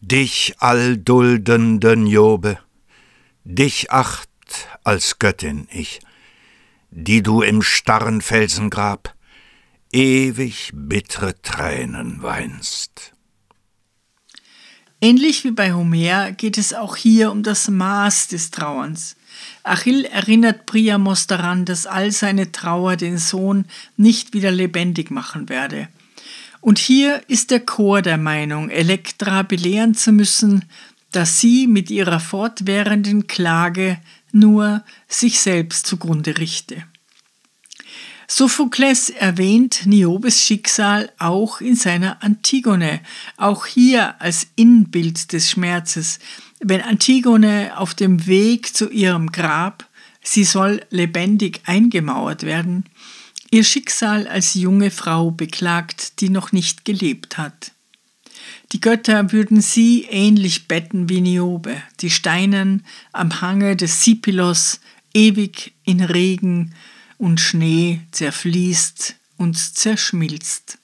Dich 0.00 0.54
allduldende 0.58 1.96
Niobe, 1.96 2.58
dich 3.44 3.90
acht 3.90 4.28
als 4.82 5.18
Göttin 5.18 5.68
ich, 5.70 6.00
die 6.96 7.22
du 7.24 7.42
im 7.42 7.60
starren 7.60 8.20
Felsengrab 8.20 9.14
ewig 9.90 10.70
bittere 10.72 11.40
Tränen 11.42 12.22
weinst. 12.22 13.12
Ähnlich 15.00 15.42
wie 15.44 15.50
bei 15.50 15.72
Homer 15.74 16.30
geht 16.32 16.56
es 16.56 16.72
auch 16.72 16.96
hier 16.96 17.32
um 17.32 17.42
das 17.42 17.68
Maß 17.68 18.28
des 18.28 18.52
Trauerns. 18.52 19.16
Achill 19.64 20.04
erinnert 20.04 20.66
Priamos 20.66 21.26
daran, 21.26 21.64
dass 21.64 21.86
all 21.86 22.12
seine 22.12 22.52
Trauer 22.52 22.96
den 22.96 23.18
Sohn 23.18 23.66
nicht 23.96 24.32
wieder 24.32 24.52
lebendig 24.52 25.10
machen 25.10 25.48
werde. 25.48 25.88
Und 26.60 26.78
hier 26.78 27.22
ist 27.26 27.50
der 27.50 27.60
Chor 27.60 28.02
der 28.02 28.18
Meinung, 28.18 28.70
Elektra 28.70 29.42
belehren 29.42 29.94
zu 29.94 30.12
müssen, 30.12 30.64
dass 31.10 31.40
sie 31.40 31.66
mit 31.66 31.90
ihrer 31.90 32.20
fortwährenden 32.20 33.26
Klage 33.26 33.98
nur 34.34 34.84
sich 35.08 35.40
selbst 35.40 35.86
zugrunde 35.86 36.38
richte. 36.38 36.84
Sophokles 38.26 39.10
erwähnt 39.10 39.82
Niobes 39.84 40.40
Schicksal 40.40 41.12
auch 41.18 41.60
in 41.60 41.76
seiner 41.76 42.22
Antigone, 42.22 43.00
auch 43.36 43.66
hier 43.66 44.20
als 44.20 44.46
Inbild 44.56 45.32
des 45.32 45.50
Schmerzes. 45.50 46.18
Wenn 46.58 46.80
Antigone 46.80 47.72
auf 47.76 47.94
dem 47.94 48.26
Weg 48.26 48.74
zu 48.74 48.90
ihrem 48.90 49.30
Grab, 49.30 49.86
sie 50.22 50.44
soll 50.44 50.80
lebendig 50.90 51.60
eingemauert 51.66 52.44
werden, 52.44 52.84
ihr 53.50 53.62
Schicksal 53.62 54.26
als 54.26 54.54
junge 54.54 54.90
Frau 54.90 55.30
beklagt, 55.30 56.20
die 56.20 56.30
noch 56.30 56.50
nicht 56.50 56.84
gelebt 56.84 57.36
hat. 57.36 57.73
Die 58.74 58.80
Götter 58.80 59.30
würden 59.30 59.60
sie 59.60 60.02
ähnlich 60.10 60.66
betten 60.66 61.08
wie 61.08 61.20
Niobe, 61.20 61.80
die 62.00 62.10
Steinen 62.10 62.84
am 63.12 63.40
Hange 63.40 63.76
des 63.76 64.02
Sipilos, 64.02 64.80
ewig 65.14 65.74
in 65.84 66.00
Regen, 66.00 66.74
und 67.16 67.38
Schnee 67.38 68.00
zerfließt 68.10 69.14
und 69.36 69.56
zerschmilzt. 69.56 70.78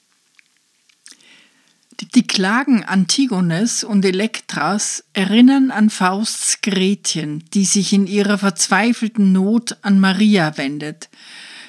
Die 2.15 2.25
Klagen 2.25 2.85
Antigones 2.85 3.83
und 3.83 4.05
Elektras 4.05 5.03
erinnern 5.11 5.69
an 5.69 5.89
Fausts 5.89 6.61
Gretchen, 6.61 7.43
die 7.53 7.65
sich 7.65 7.91
in 7.91 8.07
ihrer 8.07 8.37
verzweifelten 8.37 9.33
Not 9.33 9.75
an 9.81 9.99
Maria 9.99 10.57
wendet. 10.57 11.09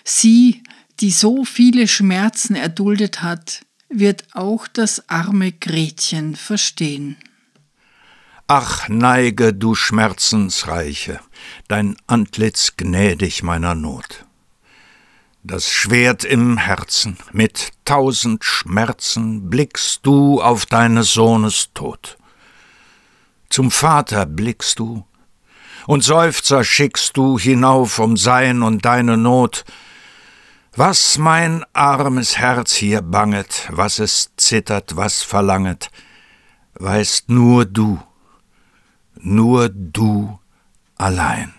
Sie, 0.04 0.62
die 1.00 1.10
so 1.10 1.44
viele 1.44 1.88
Schmerzen 1.88 2.54
erduldet 2.54 3.22
hat, 3.22 3.62
wird 3.94 4.24
auch 4.32 4.66
das 4.66 5.08
arme 5.08 5.52
Gretchen 5.52 6.36
verstehen. 6.36 7.16
Ach, 8.48 8.88
neige, 8.88 9.54
du 9.54 9.74
Schmerzensreiche, 9.74 11.20
dein 11.68 11.96
Antlitz 12.06 12.74
gnädig 12.76 13.42
meiner 13.42 13.74
Not 13.74 14.26
das 15.44 15.68
Schwert 15.68 16.24
im 16.24 16.56
Herzen, 16.56 17.16
mit 17.32 17.70
tausend 17.84 18.44
Schmerzen 18.44 19.50
blickst 19.50 20.06
du 20.06 20.40
auf 20.40 20.66
deines 20.66 21.12
Sohnes 21.12 21.70
Tod. 21.74 22.16
Zum 23.50 23.72
Vater 23.72 24.24
blickst 24.24 24.78
du, 24.78 25.04
und 25.88 26.04
Seufzer 26.04 26.62
schickst 26.62 27.16
du 27.16 27.40
hinauf 27.40 27.98
um 27.98 28.16
sein 28.16 28.62
und 28.62 28.84
deine 28.84 29.16
Not. 29.16 29.64
Was 30.74 31.18
mein 31.18 31.64
armes 31.74 32.38
Herz 32.38 32.74
hier 32.74 33.02
banget, 33.02 33.68
was 33.70 33.98
es 33.98 34.30
zittert, 34.38 34.96
was 34.96 35.22
verlanget, 35.22 35.90
weißt 36.74 37.28
nur 37.28 37.66
du, 37.66 38.00
nur 39.20 39.68
du 39.68 40.38
allein. 40.96 41.52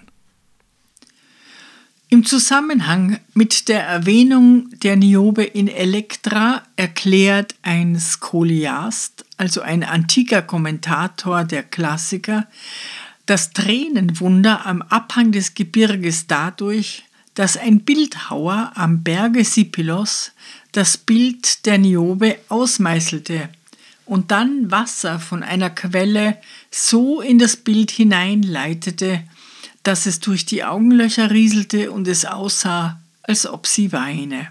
Im 2.09 2.25
Zusammenhang 2.25 3.19
mit 3.35 3.69
der 3.69 3.83
Erwähnung 3.83 4.69
der 4.79 4.95
Niobe 4.95 5.43
in 5.43 5.67
Elektra 5.67 6.63
erklärt 6.75 7.53
ein 7.61 7.99
Skoliast, 7.99 9.25
also 9.37 9.61
ein 9.61 9.83
antiker 9.83 10.41
Kommentator 10.41 11.43
der 11.43 11.61
Klassiker, 11.61 12.47
das 13.27 13.51
Tränenwunder 13.51 14.65
am 14.65 14.81
Abhang 14.81 15.31
des 15.31 15.53
Gebirges 15.53 16.25
dadurch, 16.25 17.03
dass 17.35 17.57
ein 17.57 17.81
Bildhauer 17.81 18.71
am 18.75 19.03
Berge 19.03 19.43
Sipilos 19.43 20.31
das 20.71 20.97
Bild 20.97 21.65
der 21.65 21.77
Niobe 21.77 22.37
ausmeißelte 22.49 23.49
und 24.05 24.31
dann 24.31 24.69
Wasser 24.69 25.19
von 25.19 25.43
einer 25.43 25.69
Quelle 25.69 26.37
so 26.69 27.21
in 27.21 27.39
das 27.39 27.55
Bild 27.55 27.91
hineinleitete, 27.91 29.23
dass 29.83 30.05
es 30.05 30.19
durch 30.19 30.45
die 30.45 30.63
Augenlöcher 30.63 31.31
rieselte 31.31 31.91
und 31.91 32.07
es 32.07 32.25
aussah, 32.25 32.99
als 33.23 33.45
ob 33.45 33.67
sie 33.67 33.91
weine. 33.91 34.49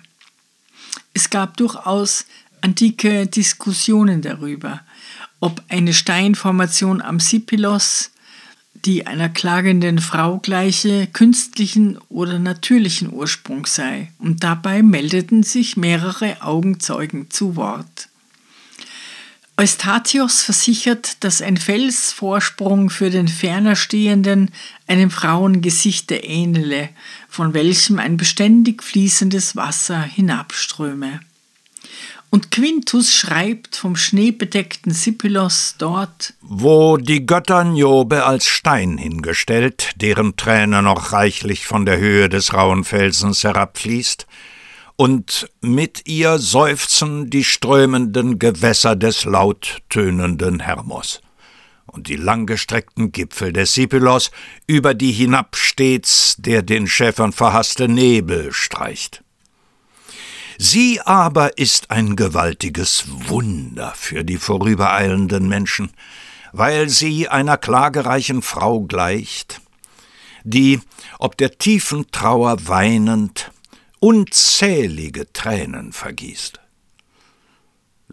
Es 1.14 1.30
gab 1.30 1.56
durchaus 1.56 2.26
antike 2.60 3.26
Diskussionen 3.26 4.22
darüber, 4.22 4.80
ob 5.40 5.62
eine 5.68 5.92
Steinformation 5.92 7.02
am 7.02 7.20
Sipilos, 7.20 8.11
die 8.84 9.06
einer 9.06 9.28
klagenden 9.28 9.98
Frau 9.98 10.38
gleiche, 10.38 11.06
künstlichen 11.06 11.98
oder 12.08 12.38
natürlichen 12.38 13.12
Ursprung 13.12 13.66
sei, 13.66 14.10
und 14.18 14.42
dabei 14.42 14.82
meldeten 14.82 15.42
sich 15.42 15.76
mehrere 15.76 16.42
Augenzeugen 16.42 17.30
zu 17.30 17.56
Wort. 17.56 18.08
Eustatios 19.56 20.42
versichert, 20.42 21.22
dass 21.22 21.42
ein 21.42 21.56
Felsvorsprung 21.56 22.90
für 22.90 23.10
den 23.10 23.28
ferner 23.28 23.76
Stehenden 23.76 24.50
einem 24.88 25.10
Frauengesichte 25.10 26.16
ähnele, 26.16 26.88
von 27.28 27.54
welchem 27.54 27.98
ein 27.98 28.16
beständig 28.16 28.82
fließendes 28.82 29.54
Wasser 29.54 30.02
hinabströme. 30.02 31.20
Und 32.34 32.50
Quintus 32.50 33.12
schreibt 33.12 33.76
vom 33.76 33.94
schneebedeckten 33.94 34.90
Sipylos 34.90 35.74
dort, 35.76 36.32
wo 36.40 36.96
die 36.96 37.26
Götter 37.26 37.62
Niobe 37.62 38.24
als 38.24 38.46
Stein 38.46 38.96
hingestellt, 38.96 39.90
deren 39.96 40.34
Träne 40.38 40.80
noch 40.80 41.12
reichlich 41.12 41.66
von 41.66 41.84
der 41.84 41.98
Höhe 41.98 42.30
des 42.30 42.54
rauen 42.54 42.84
Felsens 42.84 43.44
herabfließt, 43.44 44.26
und 44.96 45.50
mit 45.60 46.08
ihr 46.08 46.38
seufzen 46.38 47.28
die 47.28 47.44
strömenden 47.44 48.38
Gewässer 48.38 48.96
des 48.96 49.26
lauttönenden 49.26 50.60
Hermos. 50.60 51.20
Und 51.84 52.08
die 52.08 52.16
langgestreckten 52.16 53.12
Gipfel 53.12 53.52
des 53.52 53.74
Sipylos, 53.74 54.30
über 54.66 54.94
die 54.94 55.12
hinab 55.12 55.54
stets 55.54 56.36
der 56.38 56.62
den 56.62 56.86
Schäfern 56.86 57.34
verhasste 57.34 57.88
Nebel 57.88 58.54
streicht. 58.54 59.22
Sie 60.58 61.00
aber 61.00 61.58
ist 61.58 61.90
ein 61.90 62.16
gewaltiges 62.16 63.04
Wunder 63.28 63.92
für 63.96 64.24
die 64.24 64.36
vorübereilenden 64.36 65.48
Menschen, 65.48 65.92
weil 66.52 66.88
sie 66.88 67.28
einer 67.28 67.56
klagereichen 67.56 68.42
Frau 68.42 68.80
gleicht, 68.82 69.60
die, 70.44 70.80
ob 71.18 71.36
der 71.36 71.58
tiefen 71.58 72.10
Trauer 72.10 72.66
weinend, 72.66 73.50
unzählige 74.00 75.32
Tränen 75.32 75.92
vergießt. 75.92 76.60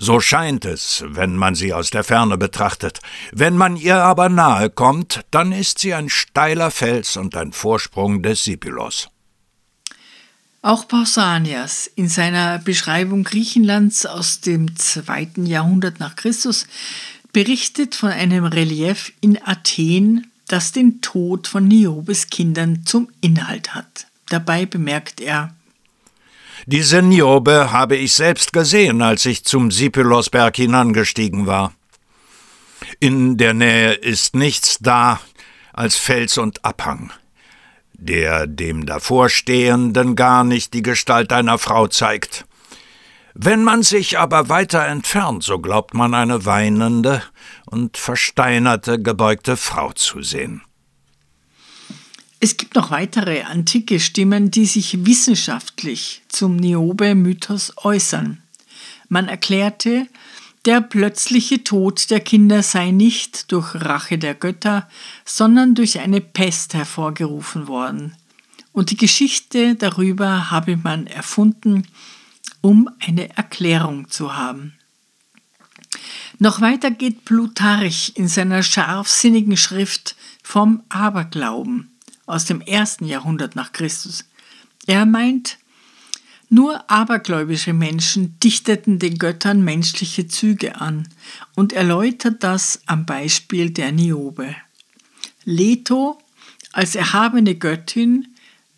So 0.01 0.21
scheint 0.21 0.63
es, 0.63 1.03
wenn 1.07 1.35
man 1.35 1.55
sie 1.55 1.73
aus 1.73 1.89
der 1.89 2.05
Ferne 2.05 2.37
betrachtet. 2.37 2.99
Wenn 3.33 3.57
man 3.57 3.75
ihr 3.75 3.97
aber 3.97 4.29
nahe 4.29 4.69
kommt, 4.69 5.25
dann 5.29 5.51
ist 5.51 5.79
sie 5.79 5.93
ein 5.93 6.07
steiler 6.07 6.71
Fels 6.71 7.17
und 7.17 7.35
ein 7.35 7.51
Vorsprung 7.51 8.23
des 8.23 8.45
Sipylos. 8.45 9.09
Auch 10.61 10.87
Pausanias 10.87 11.89
in 11.95 12.09
seiner 12.09 12.59
Beschreibung 12.59 13.23
Griechenlands 13.23 14.05
aus 14.05 14.41
dem 14.41 14.75
zweiten 14.75 15.45
Jahrhundert 15.45 16.01
nach 16.01 16.17
Christus 16.17 16.67
berichtet 17.31 17.95
von 17.95 18.09
einem 18.09 18.43
Relief 18.43 19.13
in 19.21 19.39
Athen, 19.41 20.29
das 20.47 20.73
den 20.73 20.99
Tod 20.99 21.47
von 21.47 21.65
Niobes 21.67 22.27
Kindern 22.27 22.85
zum 22.85 23.09
Inhalt 23.21 23.73
hat. 23.73 24.07
Dabei 24.27 24.65
bemerkt 24.65 25.21
er, 25.21 25.53
diese 26.65 27.01
Niobe 27.01 27.71
habe 27.71 27.95
ich 27.95 28.13
selbst 28.13 28.51
gesehen, 28.51 29.01
als 29.01 29.25
ich 29.25 29.45
zum 29.45 29.71
Sipylosberg 29.71 30.57
hinangestiegen 30.57 31.47
war. 31.47 31.73
In 32.99 33.37
der 33.37 33.53
Nähe 33.53 33.93
ist 33.93 34.35
nichts 34.35 34.77
da 34.79 35.21
als 35.71 35.95
Fels 35.95 36.37
und 36.37 36.65
Abhang, 36.65 37.11
der 37.99 38.47
dem 38.47 38.85
Davorstehenden 38.85 40.15
gar 40.15 40.43
nicht 40.43 40.73
die 40.73 40.81
Gestalt 40.81 41.31
einer 41.33 41.57
Frau 41.57 41.87
zeigt. 41.87 42.45
Wenn 43.33 43.63
man 43.63 43.83
sich 43.83 44.17
aber 44.17 44.49
weiter 44.49 44.85
entfernt, 44.85 45.43
so 45.43 45.59
glaubt 45.59 45.93
man 45.93 46.13
eine 46.13 46.45
weinende 46.45 47.21
und 47.65 47.97
versteinerte, 47.97 49.01
gebeugte 49.01 49.55
Frau 49.55 49.91
zu 49.93 50.21
sehen. 50.21 50.61
Es 52.41 52.57
gibt 52.57 52.75
noch 52.75 52.89
weitere 52.89 53.43
antike 53.43 53.99
Stimmen, 53.99 54.49
die 54.49 54.65
sich 54.65 55.05
wissenschaftlich 55.05 56.21
zum 56.29 56.55
Niobe-Mythos 56.55 57.73
äußern. 57.77 58.41
Man 59.09 59.27
erklärte, 59.27 60.07
der 60.69 60.81
plötzliche 60.81 61.63
Tod 61.63 62.11
der 62.11 62.19
Kinder 62.19 62.61
sei 62.61 62.91
nicht 62.91 63.51
durch 63.51 63.73
Rache 63.73 64.19
der 64.19 64.35
Götter, 64.35 64.87
sondern 65.25 65.73
durch 65.73 65.97
eine 65.97 66.21
Pest 66.21 66.75
hervorgerufen 66.75 67.67
worden. 67.67 68.15
Und 68.71 68.91
die 68.91 68.95
Geschichte 68.95 69.73
darüber 69.73 70.51
habe 70.51 70.77
man 70.77 71.07
erfunden, 71.07 71.87
um 72.61 72.87
eine 72.99 73.35
Erklärung 73.35 74.11
zu 74.11 74.35
haben. 74.35 74.75
Noch 76.37 76.61
weiter 76.61 76.91
geht 76.91 77.25
Plutarch 77.25 78.11
in 78.13 78.27
seiner 78.27 78.61
scharfsinnigen 78.61 79.57
Schrift 79.57 80.15
vom 80.43 80.83
Aberglauben 80.89 81.97
aus 82.27 82.45
dem 82.45 82.61
ersten 82.61 83.05
Jahrhundert 83.05 83.55
nach 83.55 83.71
Christus. 83.71 84.23
Er 84.85 85.07
meint, 85.07 85.57
nur 86.49 86.89
abergläubische 86.89 87.73
Menschen 87.73 88.37
dichteten 88.39 88.99
den 88.99 89.17
Göttern 89.17 89.63
menschliche 89.63 90.27
Züge 90.27 90.81
an 90.81 91.07
und 91.55 91.73
erläutert 91.73 92.43
das 92.43 92.81
am 92.85 93.05
Beispiel 93.05 93.69
der 93.69 93.91
Niobe. 93.91 94.55
Leto 95.45 96.17
als 96.71 96.95
erhabene 96.95 97.55
Göttin 97.55 98.27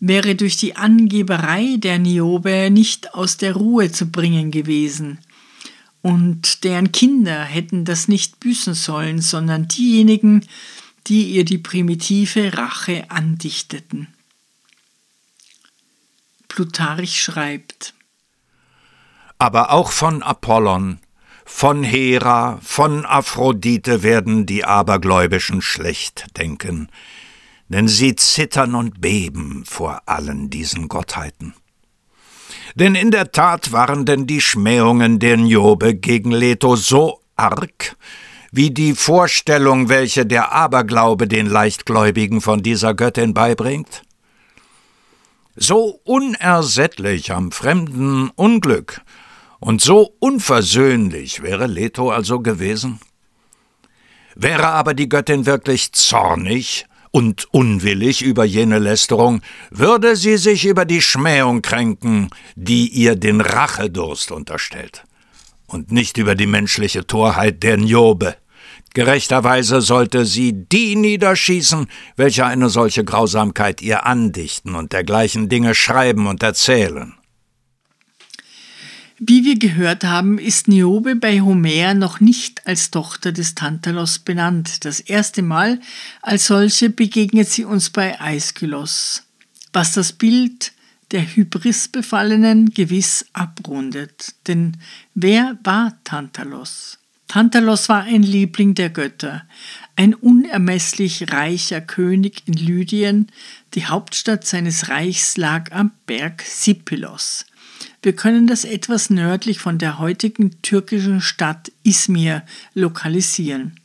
wäre 0.00 0.34
durch 0.34 0.56
die 0.56 0.76
Angeberei 0.76 1.76
der 1.78 1.98
Niobe 1.98 2.70
nicht 2.70 3.14
aus 3.14 3.36
der 3.36 3.54
Ruhe 3.54 3.90
zu 3.90 4.06
bringen 4.06 4.50
gewesen, 4.50 5.18
und 6.02 6.64
deren 6.64 6.90
Kinder 6.90 7.44
hätten 7.44 7.84
das 7.84 8.08
nicht 8.08 8.40
büßen 8.40 8.74
sollen, 8.74 9.20
sondern 9.20 9.68
diejenigen, 9.68 10.44
die 11.06 11.30
ihr 11.30 11.44
die 11.44 11.58
primitive 11.58 12.56
Rache 12.56 13.08
andichteten. 13.08 14.08
Plutarch 16.54 17.22
schreibt 17.22 17.94
Aber 19.38 19.70
auch 19.70 19.90
von 19.90 20.22
Apollon, 20.22 20.98
von 21.46 21.82
Hera, 21.82 22.58
von 22.62 23.06
Aphrodite 23.06 24.02
werden 24.02 24.44
die 24.44 24.62
Abergläubischen 24.62 25.62
schlecht 25.62 26.26
denken, 26.36 26.90
denn 27.68 27.88
sie 27.88 28.16
zittern 28.16 28.74
und 28.74 29.00
beben 29.00 29.64
vor 29.66 30.02
allen 30.04 30.50
diesen 30.50 30.88
Gottheiten. 30.88 31.54
Denn 32.74 32.96
in 32.96 33.10
der 33.10 33.32
Tat 33.32 33.72
waren 33.72 34.04
denn 34.04 34.26
die 34.26 34.42
Schmähungen 34.42 35.20
der 35.20 35.38
Niobe 35.38 35.94
gegen 35.94 36.32
Leto 36.32 36.76
so 36.76 37.22
arg, 37.34 37.96
wie 38.50 38.70
die 38.70 38.94
Vorstellung, 38.94 39.88
welche 39.88 40.26
der 40.26 40.52
Aberglaube 40.52 41.26
den 41.28 41.46
Leichtgläubigen 41.46 42.42
von 42.42 42.62
dieser 42.62 42.92
Göttin 42.92 43.32
beibringt? 43.32 44.02
So 45.54 46.00
unersättlich 46.04 47.32
am 47.32 47.52
fremden 47.52 48.30
Unglück 48.30 49.02
und 49.60 49.82
so 49.82 50.14
unversöhnlich 50.18 51.42
wäre 51.42 51.66
Leto 51.66 52.10
also 52.10 52.40
gewesen? 52.40 53.00
Wäre 54.34 54.68
aber 54.68 54.94
die 54.94 55.10
Göttin 55.10 55.44
wirklich 55.44 55.92
zornig 55.92 56.86
und 57.10 57.52
unwillig 57.52 58.22
über 58.22 58.44
jene 58.44 58.78
Lästerung, 58.78 59.42
würde 59.70 60.16
sie 60.16 60.38
sich 60.38 60.64
über 60.64 60.86
die 60.86 61.02
Schmähung 61.02 61.60
kränken, 61.60 62.30
die 62.56 62.88
ihr 62.88 63.14
den 63.14 63.42
Rachedurst 63.42 64.32
unterstellt, 64.32 65.04
und 65.66 65.92
nicht 65.92 66.16
über 66.16 66.34
die 66.34 66.46
menschliche 66.46 67.06
Torheit 67.06 67.62
der 67.62 67.76
Niobe. 67.76 68.36
Gerechterweise 68.94 69.80
sollte 69.80 70.26
sie 70.26 70.52
die 70.52 70.96
niederschießen, 70.96 71.86
welche 72.16 72.44
eine 72.44 72.68
solche 72.68 73.04
Grausamkeit 73.04 73.80
ihr 73.80 74.04
andichten 74.04 74.74
und 74.74 74.92
dergleichen 74.92 75.48
Dinge 75.48 75.74
schreiben 75.74 76.26
und 76.26 76.42
erzählen. 76.42 77.14
Wie 79.24 79.44
wir 79.44 79.56
gehört 79.56 80.02
haben, 80.02 80.36
ist 80.36 80.66
Niobe 80.66 81.14
bei 81.14 81.40
Homer 81.40 81.94
noch 81.94 82.18
nicht 82.18 82.66
als 82.66 82.90
Tochter 82.90 83.30
des 83.30 83.54
Tantalos 83.54 84.18
benannt. 84.18 84.84
Das 84.84 84.98
erste 84.98 85.42
Mal 85.42 85.80
als 86.22 86.48
solche 86.48 86.90
begegnet 86.90 87.48
sie 87.48 87.64
uns 87.64 87.90
bei 87.90 88.20
Aeschylos, 88.20 89.22
was 89.72 89.92
das 89.92 90.12
Bild 90.12 90.72
der 91.12 91.22
Hybris-Befallenen 91.22 92.74
gewiss 92.74 93.24
abrundet. 93.32 94.34
Denn 94.48 94.76
wer 95.14 95.56
war 95.62 95.96
Tantalos? 96.02 96.98
Tantalos 97.28 97.88
war 97.88 98.02
ein 98.02 98.22
Liebling 98.22 98.74
der 98.74 98.90
Götter, 98.90 99.46
ein 99.96 100.14
unermesslich 100.14 101.32
reicher 101.32 101.80
König 101.80 102.42
in 102.46 102.54
Lydien, 102.54 103.32
die 103.74 103.86
Hauptstadt 103.86 104.46
seines 104.46 104.88
Reichs 104.88 105.36
lag 105.36 105.72
am 105.72 105.92
Berg 106.06 106.42
Sipylos. 106.42 107.46
Wir 108.02 108.14
können 108.14 108.46
das 108.46 108.64
etwas 108.64 109.10
nördlich 109.10 109.60
von 109.60 109.78
der 109.78 109.98
heutigen 109.98 110.60
türkischen 110.62 111.20
Stadt 111.20 111.72
Izmir 111.82 112.42
lokalisieren. 112.74 113.80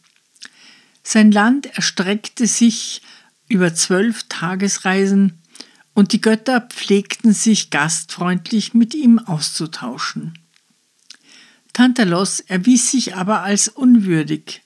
Sein 1.03 1.31
Land 1.31 1.67
erstreckte 1.67 2.47
sich 2.47 3.01
über 3.47 3.73
zwölf 3.73 4.23
Tagesreisen 4.27 5.41
und 5.93 6.11
die 6.13 6.21
Götter 6.21 6.61
pflegten 6.61 7.31
sich 7.31 7.69
gastfreundlich 7.69 8.73
mit 8.73 8.93
ihm 8.93 9.19
auszutauschen. 9.19 10.37
Tantalos 11.77 12.39
erwies 12.39 12.89
sich 12.89 13.15
aber 13.15 13.43
als 13.43 13.67
unwürdig. 13.67 14.63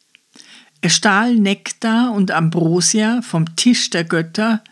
Er 0.80 0.90
stahl 0.90 1.36
Nektar 1.36 2.14
und 2.14 2.32
Ambrosia 2.32 3.22
vom 3.22 3.58
Tisch 3.58 3.90
der 3.90 4.06
Götter, 4.06 4.64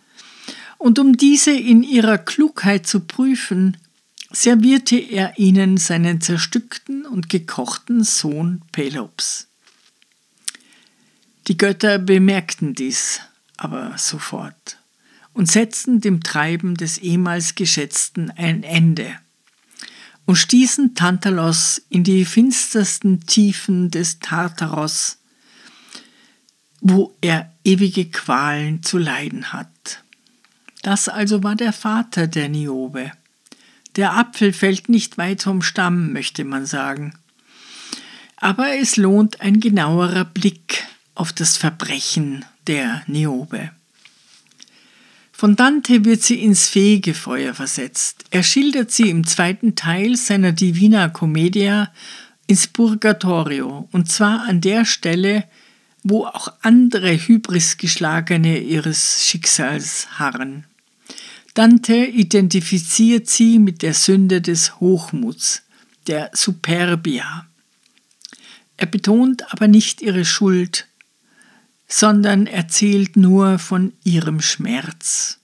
und 0.77 0.99
um 0.99 1.17
diese 1.17 1.51
in 1.51 1.83
ihrer 1.83 2.17
Klugheit 2.17 2.87
zu 2.87 3.01
prüfen, 3.01 3.75
servierte 4.31 4.95
er 4.95 5.37
ihnen 5.37 5.75
seinen 5.75 6.21
zerstückten 6.21 7.05
und 7.05 7.27
gekochten 7.27 8.05
Sohn 8.05 8.61
Pelops. 8.71 9.49
Die 11.49 11.57
Götter 11.57 11.99
bemerkten 11.99 12.73
dies 12.73 13.19
aber 13.57 13.97
sofort 13.97 14.77
und 15.33 15.51
setzten 15.51 15.99
dem 15.99 16.23
Treiben 16.23 16.75
des 16.75 16.99
ehemals 16.99 17.55
Geschätzten 17.55 18.31
ein 18.31 18.63
Ende 18.63 19.19
und 20.29 20.35
stießen 20.35 20.93
Tantalos 20.93 21.81
in 21.89 22.03
die 22.03 22.23
finstersten 22.23 23.25
Tiefen 23.25 23.89
des 23.89 24.19
Tartaros, 24.19 25.17
wo 26.81 27.17
er 27.19 27.51
ewige 27.63 28.05
Qualen 28.05 28.83
zu 28.83 28.99
leiden 28.99 29.51
hat. 29.51 30.03
Das 30.83 31.09
also 31.09 31.41
war 31.41 31.55
der 31.55 31.73
Vater 31.73 32.27
der 32.27 32.47
Niobe. 32.47 33.11
Der 33.95 34.15
Apfel 34.15 34.53
fällt 34.53 34.87
nicht 34.87 35.17
weit 35.17 35.41
vom 35.41 35.63
Stamm, 35.63 36.13
möchte 36.13 36.43
man 36.43 36.67
sagen. 36.67 37.15
Aber 38.37 38.75
es 38.75 38.97
lohnt 38.97 39.41
ein 39.41 39.59
genauerer 39.59 40.25
Blick 40.25 40.85
auf 41.15 41.33
das 41.33 41.57
Verbrechen 41.57 42.45
der 42.67 43.01
Niobe. 43.07 43.71
Von 45.39 45.55
Dante 45.55 46.03
wird 46.03 46.21
sie 46.21 46.43
ins 46.43 46.67
Fegefeuer 46.67 47.53
versetzt. 47.53 48.25
Er 48.29 48.43
schildert 48.43 48.91
sie 48.91 49.09
im 49.09 49.25
zweiten 49.25 49.73
Teil 49.73 50.17
seiner 50.17 50.51
Divina 50.51 51.07
Commedia 51.07 51.93
ins 52.47 52.67
Purgatorio, 52.67 53.87
und 53.93 54.11
zwar 54.11 54.41
an 54.49 54.59
der 54.59 54.83
Stelle, 54.83 55.45
wo 56.03 56.25
auch 56.25 56.51
andere 56.61 57.13
Hybrisgeschlagene 57.15 58.59
ihres 58.59 59.23
Schicksals 59.25 60.09
harren. 60.19 60.65
Dante 61.53 61.95
identifiziert 61.95 63.29
sie 63.29 63.59
mit 63.59 63.81
der 63.81 63.93
Sünde 63.93 64.41
des 64.41 64.81
Hochmuts, 64.81 65.61
der 66.07 66.31
Superbia. 66.33 67.47
Er 68.75 68.87
betont 68.87 69.53
aber 69.53 69.69
nicht 69.69 70.01
ihre 70.01 70.25
Schuld, 70.25 70.88
sondern 71.89 72.45
erzählt 72.47 73.17
nur 73.17 73.59
von 73.59 73.93
ihrem 74.03 74.39
Schmerz. 74.39 75.39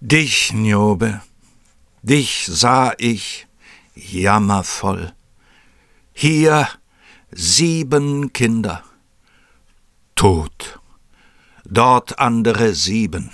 Dich, 0.00 0.52
Niobe, 0.52 1.22
dich 2.02 2.46
sah 2.46 2.92
ich 2.98 3.48
jammervoll. 3.96 5.12
Hier 6.12 6.68
sieben 7.32 8.32
Kinder, 8.32 8.84
tot, 10.14 10.78
dort 11.64 12.18
andere 12.18 12.74
sieben, 12.74 13.30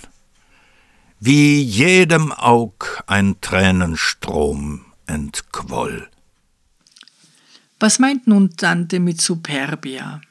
wie 1.19 1.61
jedem 1.61 2.31
Aug 2.31 3.03
ein 3.05 3.41
Tränenstrom 3.41 4.85
entquoll. 5.07 6.09
Was 7.79 7.99
meint 7.99 8.27
nun 8.27 8.51
Dante 8.55 8.99
mit 8.99 9.19
Superbia? 9.19 10.21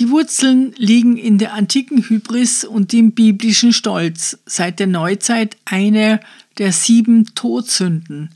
Die 0.00 0.08
Wurzeln 0.08 0.72
liegen 0.78 1.18
in 1.18 1.36
der 1.36 1.52
antiken 1.52 2.02
Hybris 2.02 2.64
und 2.64 2.94
dem 2.94 3.12
biblischen 3.12 3.74
Stolz, 3.74 4.38
seit 4.46 4.78
der 4.78 4.86
Neuzeit 4.86 5.58
eine 5.66 6.20
der 6.56 6.72
sieben 6.72 7.34
Todsünden. 7.34 8.30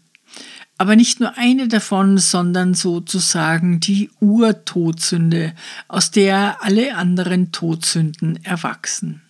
Aber 0.77 0.95
nicht 0.95 1.21
nur 1.21 1.39
eine 1.39 1.67
davon, 1.67 2.19
sondern 2.19 2.75
sozusagen 2.75 3.81
die 3.81 4.11
Urtodsünde, 4.21 5.55
aus 5.89 6.11
der 6.11 6.63
alle 6.63 6.97
anderen 6.97 7.51
Todsünden 7.51 8.45
erwachsen. 8.45 9.23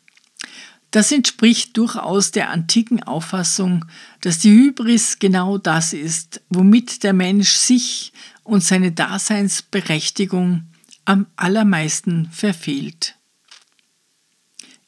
Das 0.90 1.12
entspricht 1.12 1.76
durchaus 1.76 2.32
der 2.32 2.50
antiken 2.50 3.00
Auffassung, 3.04 3.84
dass 4.22 4.40
die 4.40 4.50
Hybris 4.50 5.20
genau 5.20 5.56
das 5.56 5.92
ist, 5.92 6.40
womit 6.50 7.04
der 7.04 7.12
Mensch 7.12 7.52
sich 7.52 8.12
und 8.42 8.64
seine 8.64 8.90
Daseinsberechtigung 8.90 10.64
am 11.04 11.26
allermeisten 11.36 12.28
verfehlt. 12.30 13.16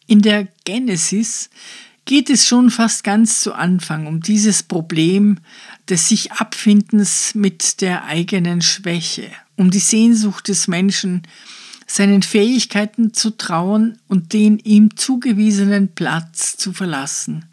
In 0.07 0.23
der 0.23 0.49
Genesis 0.65 1.51
geht 2.05 2.31
es 2.31 2.47
schon 2.47 2.71
fast 2.71 3.05
ganz 3.05 3.41
zu 3.41 3.53
Anfang 3.53 4.07
um 4.07 4.21
dieses 4.21 4.63
Problem 4.63 5.39
des 5.89 6.09
sich 6.09 6.33
Abfindens 6.33 7.35
mit 7.35 7.81
der 7.81 8.05
eigenen 8.05 8.63
Schwäche, 8.63 9.31
um 9.57 9.71
die 9.71 9.81
Sehnsucht 9.81 10.49
des 10.49 10.69
Menschen, 10.69 11.23
seinen 11.87 12.23
Fähigkeiten 12.23 13.13
zu 13.13 13.31
trauen 13.31 13.99
und 14.09 14.33
den 14.33 14.59
ihm 14.59 14.97
zugewiesenen 14.97 15.95
Platz 15.95 16.57
zu 16.57 16.73
verlassen. 16.73 17.45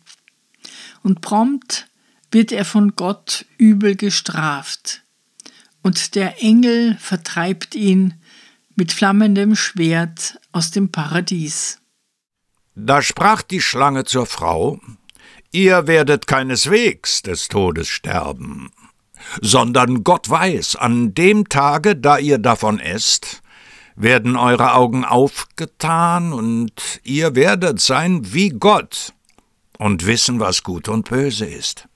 Und 1.04 1.22
prompt 1.22 1.88
wird 2.32 2.52
er 2.52 2.66
von 2.66 2.96
Gott 2.96 3.46
übel 3.58 3.96
gestraft, 3.96 5.02
und 5.84 6.16
der 6.16 6.42
Engel 6.42 6.98
vertreibt 6.98 7.76
ihn 7.76 8.14
mit 8.76 8.92
flammendem 8.92 9.56
Schwert 9.56 10.40
aus 10.52 10.72
dem 10.72 10.92
Paradies. 10.92 11.80
Da 12.76 13.02
sprach 13.02 13.42
die 13.42 13.62
Schlange 13.62 14.04
zur 14.04 14.26
Frau, 14.26 14.80
Ihr 15.56 15.86
werdet 15.86 16.26
keineswegs 16.26 17.22
des 17.22 17.48
Todes 17.48 17.88
sterben, 17.88 18.72
sondern 19.40 20.04
Gott 20.04 20.28
weiß, 20.28 20.76
an 20.78 21.14
dem 21.14 21.48
Tage, 21.48 21.96
da 21.96 22.18
ihr 22.18 22.40
davon 22.40 22.80
esst, 22.80 23.44
werden 23.96 24.36
eure 24.36 24.74
Augen 24.74 25.06
aufgetan 25.06 26.34
und 26.34 26.74
ihr 27.04 27.36
werdet 27.36 27.80
sein 27.80 28.34
wie 28.34 28.50
Gott 28.50 29.14
und 29.78 30.08
wissen, 30.08 30.40
was 30.40 30.64
gut 30.64 30.90
und 30.90 31.08
böse 31.08 31.46
ist. 31.46 31.88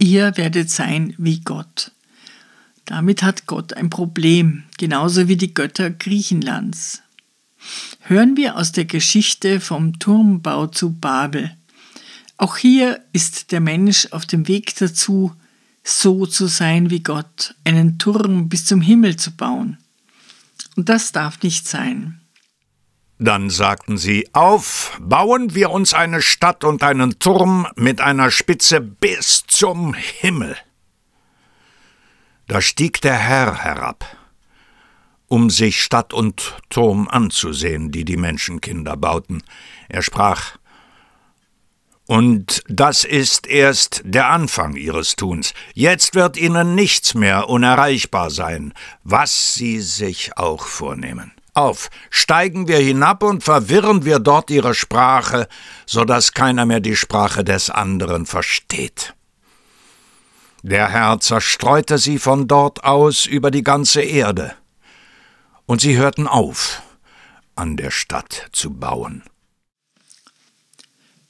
Ihr 0.00 0.36
werdet 0.36 0.68
sein 0.68 1.14
wie 1.18 1.42
Gott. 1.42 1.92
Damit 2.84 3.22
hat 3.22 3.46
Gott 3.46 3.74
ein 3.74 3.90
Problem, 3.90 4.64
genauso 4.78 5.28
wie 5.28 5.36
die 5.36 5.54
Götter 5.54 5.90
Griechenlands. 5.90 7.02
Hören 8.00 8.36
wir 8.36 8.56
aus 8.56 8.72
der 8.72 8.84
Geschichte 8.84 9.60
vom 9.60 9.98
Turmbau 9.98 10.66
zu 10.66 10.92
Babel. 10.92 11.56
Auch 12.36 12.56
hier 12.56 13.00
ist 13.12 13.52
der 13.52 13.60
Mensch 13.60 14.08
auf 14.10 14.26
dem 14.26 14.48
Weg 14.48 14.74
dazu, 14.76 15.32
so 15.84 16.26
zu 16.26 16.46
sein 16.46 16.90
wie 16.90 17.02
Gott, 17.02 17.54
einen 17.64 17.98
Turm 17.98 18.48
bis 18.48 18.64
zum 18.64 18.80
Himmel 18.80 19.16
zu 19.16 19.30
bauen. 19.32 19.78
Und 20.76 20.88
das 20.88 21.12
darf 21.12 21.42
nicht 21.42 21.68
sein. 21.68 22.20
Dann 23.18 23.50
sagten 23.50 23.98
sie, 23.98 24.28
auf, 24.32 24.98
bauen 25.00 25.54
wir 25.54 25.70
uns 25.70 25.94
eine 25.94 26.22
Stadt 26.22 26.64
und 26.64 26.82
einen 26.82 27.20
Turm 27.20 27.68
mit 27.76 28.00
einer 28.00 28.32
Spitze 28.32 28.80
bis 28.80 29.44
zum 29.46 29.94
Himmel. 29.94 30.56
Da 32.46 32.60
stieg 32.60 33.00
der 33.00 33.16
Herr 33.16 33.64
herab, 33.64 34.04
um 35.28 35.50
sich 35.50 35.82
Stadt 35.82 36.12
und 36.12 36.56
Turm 36.68 37.08
anzusehen, 37.08 37.90
die 37.90 38.04
die 38.04 38.16
Menschenkinder 38.16 38.96
bauten. 38.96 39.42
Er 39.88 40.02
sprach, 40.02 40.56
und 42.06 42.62
das 42.68 43.04
ist 43.04 43.46
erst 43.46 44.02
der 44.04 44.28
Anfang 44.28 44.76
ihres 44.76 45.16
Tuns. 45.16 45.54
Jetzt 45.72 46.14
wird 46.14 46.36
ihnen 46.36 46.74
nichts 46.74 47.14
mehr 47.14 47.48
unerreichbar 47.48 48.30
sein, 48.30 48.74
was 49.04 49.54
sie 49.54 49.80
sich 49.80 50.36
auch 50.36 50.66
vornehmen. 50.66 51.32
Auf, 51.54 51.90
steigen 52.10 52.66
wir 52.66 52.78
hinab 52.78 53.22
und 53.22 53.44
verwirren 53.44 54.04
wir 54.04 54.18
dort 54.18 54.50
ihre 54.50 54.74
Sprache, 54.74 55.48
so 55.86 56.04
dass 56.04 56.32
keiner 56.32 56.66
mehr 56.66 56.80
die 56.80 56.96
Sprache 56.96 57.44
des 57.44 57.70
anderen 57.70 58.26
versteht. 58.26 59.14
Der 60.62 60.88
Herr 60.88 61.18
zerstreute 61.18 61.98
sie 61.98 62.20
von 62.20 62.46
dort 62.46 62.84
aus 62.84 63.26
über 63.26 63.50
die 63.50 63.64
ganze 63.64 64.00
Erde, 64.00 64.54
und 65.66 65.80
sie 65.80 65.96
hörten 65.96 66.28
auf, 66.28 66.82
an 67.56 67.76
der 67.76 67.90
Stadt 67.90 68.48
zu 68.52 68.70
bauen. 68.70 69.24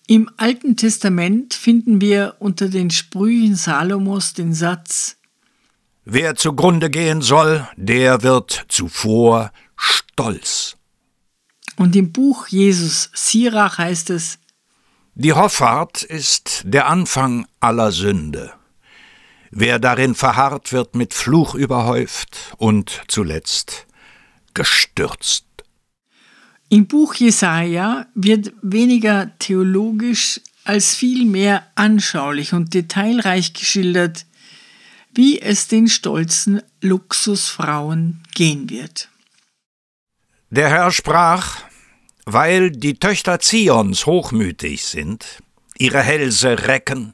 Im 0.07 0.31
Alten 0.37 0.77
Testament 0.77 1.55
finden 1.55 2.03
wir 2.03 2.37
unter 2.41 2.69
den 2.69 2.91
Sprüchen 2.91 3.57
Salomos 3.57 4.35
den 4.35 4.53
Satz 4.53 5.17
Wer 6.05 6.35
zugrunde 6.35 6.91
gehen 6.91 7.23
soll, 7.23 7.67
der 7.77 8.23
wird 8.23 8.67
zuvor 8.69 9.53
stolz. 9.77 10.77
Und 11.77 11.97
im 11.97 12.13
Buch 12.13 12.49
Jesus 12.49 13.11
Sirach 13.15 13.79
heißt 13.79 14.11
es 14.11 14.39
Die 15.15 15.33
Hoffart 15.33 16.03
ist 16.03 16.63
der 16.65 16.89
Anfang 16.89 17.47
aller 17.61 17.93
Sünde. 17.93 18.53
Wer 19.55 19.79
darin 19.79 20.15
verharrt, 20.15 20.73
wird 20.73 20.95
mit 20.95 21.13
Fluch 21.13 21.55
überhäuft 21.55 22.55
und 22.57 23.03
zuletzt 23.07 23.87
gestürzt. 24.55 25.45
Im 26.71 26.87
Buch 26.87 27.15
Jesaja 27.15 28.07
wird 28.15 28.55
weniger 28.63 29.31
theologisch 29.39 30.41
als 30.65 30.95
vielmehr 30.95 31.67
anschaulich 31.75 32.55
und 32.55 32.73
detailreich 32.73 33.53
geschildert, 33.53 34.25
wie 35.13 35.39
es 35.39 35.69
den 35.69 35.87
stolzen 35.87 36.63
Luxusfrauen 36.81 38.23
gehen 38.35 38.71
wird. 38.71 39.11
Der 40.49 40.71
Herr 40.71 40.91
sprach, 40.93 41.59
weil 42.25 42.71
die 42.71 42.95
Töchter 42.95 43.39
Zions 43.39 44.07
hochmütig 44.07 44.83
sind, 44.87 45.43
ihre 45.77 46.01
Hälse 46.01 46.67
recken 46.69 47.13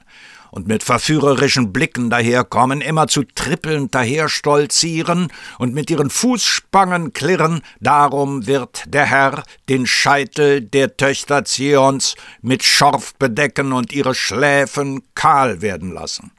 und 0.51 0.67
mit 0.67 0.83
verführerischen 0.83 1.73
Blicken 1.73 2.11
daherkommen, 2.11 2.81
immer 2.81 3.09
zu 3.09 3.23
trippelnd 3.23 3.95
daherstolzieren 3.95 5.33
und 5.59 5.75
mit 5.75 5.91
ihren 5.91 6.11
Fußspangen 6.11 7.13
klirren, 7.13 7.63
darum 7.81 8.47
wird 8.47 8.85
der 8.87 9.07
Herr 9.07 9.43
den 9.69 9.87
Scheitel 9.87 10.61
der 10.61 10.97
Töchter 10.97 11.45
Zions 11.45 12.15
mit 12.43 12.65
Schorf 12.65 13.15
bedecken 13.15 13.73
und 13.73 13.93
ihre 13.93 14.15
Schläfen 14.15 15.03
kahl 15.15 15.61
werden 15.63 15.93
lassen. 15.93 16.33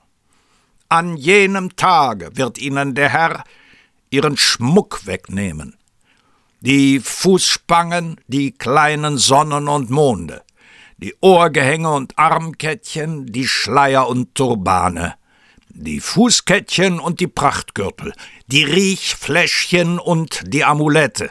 An 0.89 1.17
jenem 1.17 1.75
Tage 1.75 2.35
wird 2.35 2.57
ihnen 2.57 2.95
der 2.95 3.09
Herr 3.09 3.43
ihren 4.09 4.37
Schmuck 4.37 5.05
wegnehmen, 5.05 5.75
die 6.61 6.99
Fußspangen, 6.99 8.19
die 8.27 8.51
kleinen 8.51 9.17
Sonnen 9.17 9.67
und 9.67 9.89
Monde, 9.89 10.41
die 11.01 11.15
Ohrgehänge 11.21 11.91
und 11.91 12.17
Armkettchen, 12.17 13.25
die 13.27 13.47
Schleier 13.47 14.09
und 14.09 14.35
Turbane, 14.35 15.15
die 15.69 16.01
Fußkettchen 16.01 16.99
und 16.99 17.21
die 17.21 17.27
Prachtgürtel, 17.27 18.13
die 18.47 18.65
Riechfläschchen 18.65 19.97
und 19.97 20.41
die 20.45 20.65
Amulette, 20.65 21.29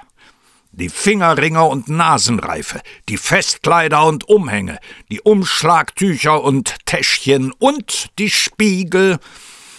die 0.72 0.88
Fingerringe 0.88 1.64
und 1.64 1.88
Nasenreife, 1.88 2.80
die 3.10 3.18
Festkleider 3.18 4.06
und 4.06 4.26
Umhänge, 4.28 4.78
die 5.10 5.20
Umschlagtücher 5.20 6.42
und 6.42 6.76
Täschchen 6.86 7.52
und 7.52 8.08
die 8.18 8.30
Spiegel, 8.30 9.18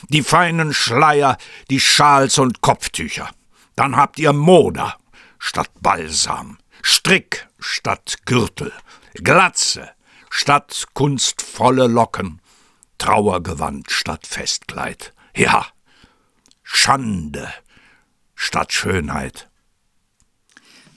die 0.10 0.22
feinen 0.22 0.72
Schleier, 0.72 1.38
die 1.72 1.80
Schals 1.80 2.38
und 2.38 2.62
Kopftücher. 2.62 3.30
Dann 3.76 3.96
habt 3.96 4.20
ihr 4.20 4.34
Moder 4.34 4.98
statt 5.40 5.72
Balsam, 5.82 6.60
Strick 6.84 7.48
statt 7.60 8.18
Gürtel, 8.26 8.72
Glatze 9.16 9.90
statt 10.30 10.86
kunstvolle 10.94 11.88
Locken, 11.88 12.42
Trauergewand 12.98 13.90
statt 13.92 14.28
Festkleid. 14.28 15.14
Ja, 15.36 15.66
Schande 16.64 17.52
statt 18.36 18.74
Schönheit. 18.74 19.50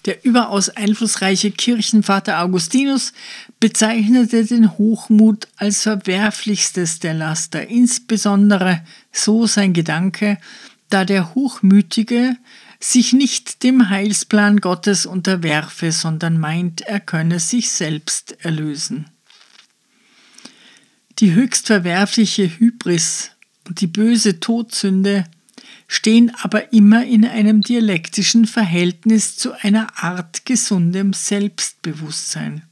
Der 0.04 0.24
überaus 0.24 0.68
einflussreiche 0.68 1.52
Kirchenvater 1.52 2.40
Augustinus 2.40 3.12
bezeichnete 3.60 4.44
den 4.44 4.76
Hochmut 4.76 5.46
als 5.56 5.82
verwerflichstes 5.82 6.98
der 6.98 7.14
Laster, 7.14 7.68
insbesondere 7.68 8.84
so 9.12 9.46
sein 9.46 9.72
Gedanke, 9.72 10.38
da 10.90 11.04
der 11.04 11.34
Hochmütige 11.34 12.36
sich 12.82 13.12
nicht 13.12 13.62
dem 13.62 13.90
Heilsplan 13.90 14.58
Gottes 14.60 15.06
unterwerfe, 15.06 15.92
sondern 15.92 16.38
meint, 16.38 16.80
er 16.82 17.00
könne 17.00 17.38
sich 17.38 17.70
selbst 17.70 18.36
erlösen. 18.44 19.06
Die 21.18 21.32
höchst 21.32 21.68
verwerfliche 21.68 22.48
Hybris 22.58 23.30
und 23.68 23.80
die 23.80 23.86
böse 23.86 24.40
Todsünde 24.40 25.24
stehen 25.86 26.32
aber 26.42 26.72
immer 26.72 27.04
in 27.04 27.24
einem 27.24 27.60
dialektischen 27.60 28.46
Verhältnis 28.46 29.36
zu 29.36 29.52
einer 29.52 30.02
Art 30.02 30.44
gesundem 30.46 31.12
Selbstbewusstsein. 31.12 32.62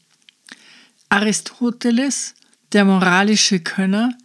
Aristoteles, 1.08 2.34
der 2.72 2.84
moralische 2.84 3.60
Könner, 3.60 4.16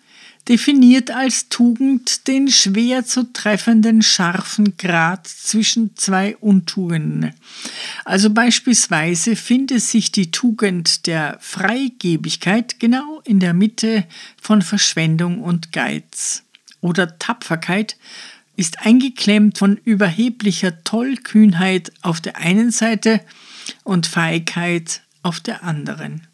definiert 0.47 1.09
als 1.09 1.49
Tugend 1.49 2.27
den 2.27 2.49
schwer 2.49 3.05
zu 3.05 3.31
treffenden 3.33 4.01
scharfen 4.01 4.77
Grad 4.77 5.27
zwischen 5.27 5.95
zwei 5.95 6.35
Untugenden. 6.37 7.33
Also 8.03 8.29
beispielsweise 8.29 9.35
findet 9.35 9.81
sich 9.81 10.11
die 10.11 10.31
Tugend 10.31 11.07
der 11.07 11.37
Freigebigkeit 11.41 12.79
genau 12.79 13.21
in 13.25 13.39
der 13.39 13.53
Mitte 13.53 14.05
von 14.39 14.61
Verschwendung 14.61 15.41
und 15.41 15.71
Geiz. 15.71 16.43
Oder 16.81 17.17
Tapferkeit 17.17 17.97
ist 18.55 18.85
eingeklemmt 18.85 19.57
von 19.57 19.77
überheblicher 19.77 20.83
Tollkühnheit 20.83 21.91
auf 22.01 22.21
der 22.21 22.37
einen 22.37 22.71
Seite 22.71 23.21
und 23.83 24.05
Feigheit 24.05 25.01
auf 25.23 25.39
der 25.39 25.63
anderen. 25.63 26.27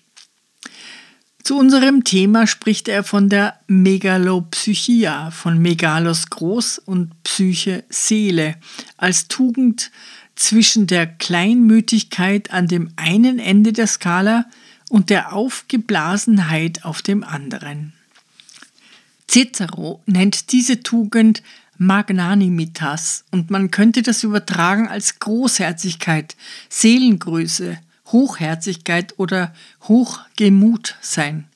Zu 1.43 1.57
unserem 1.57 2.03
Thema 2.03 2.45
spricht 2.45 2.87
er 2.87 3.03
von 3.03 3.27
der 3.27 3.59
Megalopsychia, 3.67 5.31
von 5.31 5.57
Megalos 5.57 6.29
Groß 6.29 6.77
und 6.79 7.23
Psyche 7.23 7.83
Seele, 7.89 8.55
als 8.97 9.27
Tugend 9.27 9.91
zwischen 10.35 10.87
der 10.87 11.07
Kleinmütigkeit 11.07 12.51
an 12.51 12.67
dem 12.67 12.91
einen 12.95 13.39
Ende 13.39 13.73
der 13.73 13.87
Skala 13.87 14.45
und 14.89 15.09
der 15.09 15.33
Aufgeblasenheit 15.33 16.85
auf 16.85 17.01
dem 17.01 17.23
anderen. 17.23 17.93
Cicero 19.27 20.01
nennt 20.05 20.51
diese 20.51 20.83
Tugend 20.83 21.41
Magnanimitas 21.77 23.23
und 23.31 23.49
man 23.49 23.71
könnte 23.71 24.03
das 24.03 24.23
übertragen 24.23 24.87
als 24.87 25.17
Großherzigkeit, 25.19 26.35
Seelengröße, 26.69 27.79
Hochherzigkeit 28.11 29.13
oder 29.17 29.53
Hochgemut 29.83 30.95
sein. 31.01 31.47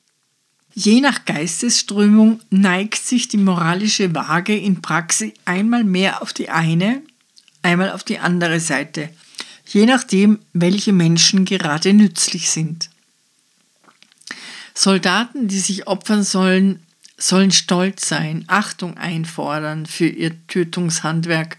Je 0.74 1.00
nach 1.00 1.24
Geistesströmung 1.24 2.40
neigt 2.50 3.02
sich 3.02 3.28
die 3.28 3.38
moralische 3.38 4.14
Waage 4.14 4.56
in 4.56 4.82
Praxis 4.82 5.32
einmal 5.44 5.84
mehr 5.84 6.20
auf 6.20 6.32
die 6.32 6.50
eine, 6.50 7.02
einmal 7.62 7.90
auf 7.90 8.04
die 8.04 8.18
andere 8.18 8.60
Seite, 8.60 9.08
je 9.66 9.86
nachdem, 9.86 10.38
welche 10.52 10.92
Menschen 10.92 11.44
gerade 11.44 11.94
nützlich 11.94 12.50
sind. 12.50 12.90
Soldaten, 14.74 15.48
die 15.48 15.58
sich 15.58 15.86
opfern 15.86 16.22
sollen, 16.22 16.82
sollen 17.16 17.50
stolz 17.50 18.06
sein, 18.06 18.44
Achtung 18.46 18.98
einfordern 18.98 19.86
für 19.86 20.06
ihr 20.06 20.46
Tötungshandwerk 20.46 21.56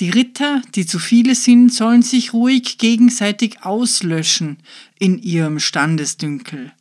die 0.00 0.10
Ritter, 0.10 0.62
die 0.74 0.86
zu 0.86 0.98
viele 0.98 1.34
sind, 1.34 1.72
sollen 1.72 2.02
sich 2.02 2.32
ruhig 2.32 2.78
gegenseitig 2.78 3.62
auslöschen 3.62 4.56
in 4.98 5.22
ihrem 5.22 5.60
Standesdünkel. 5.60 6.72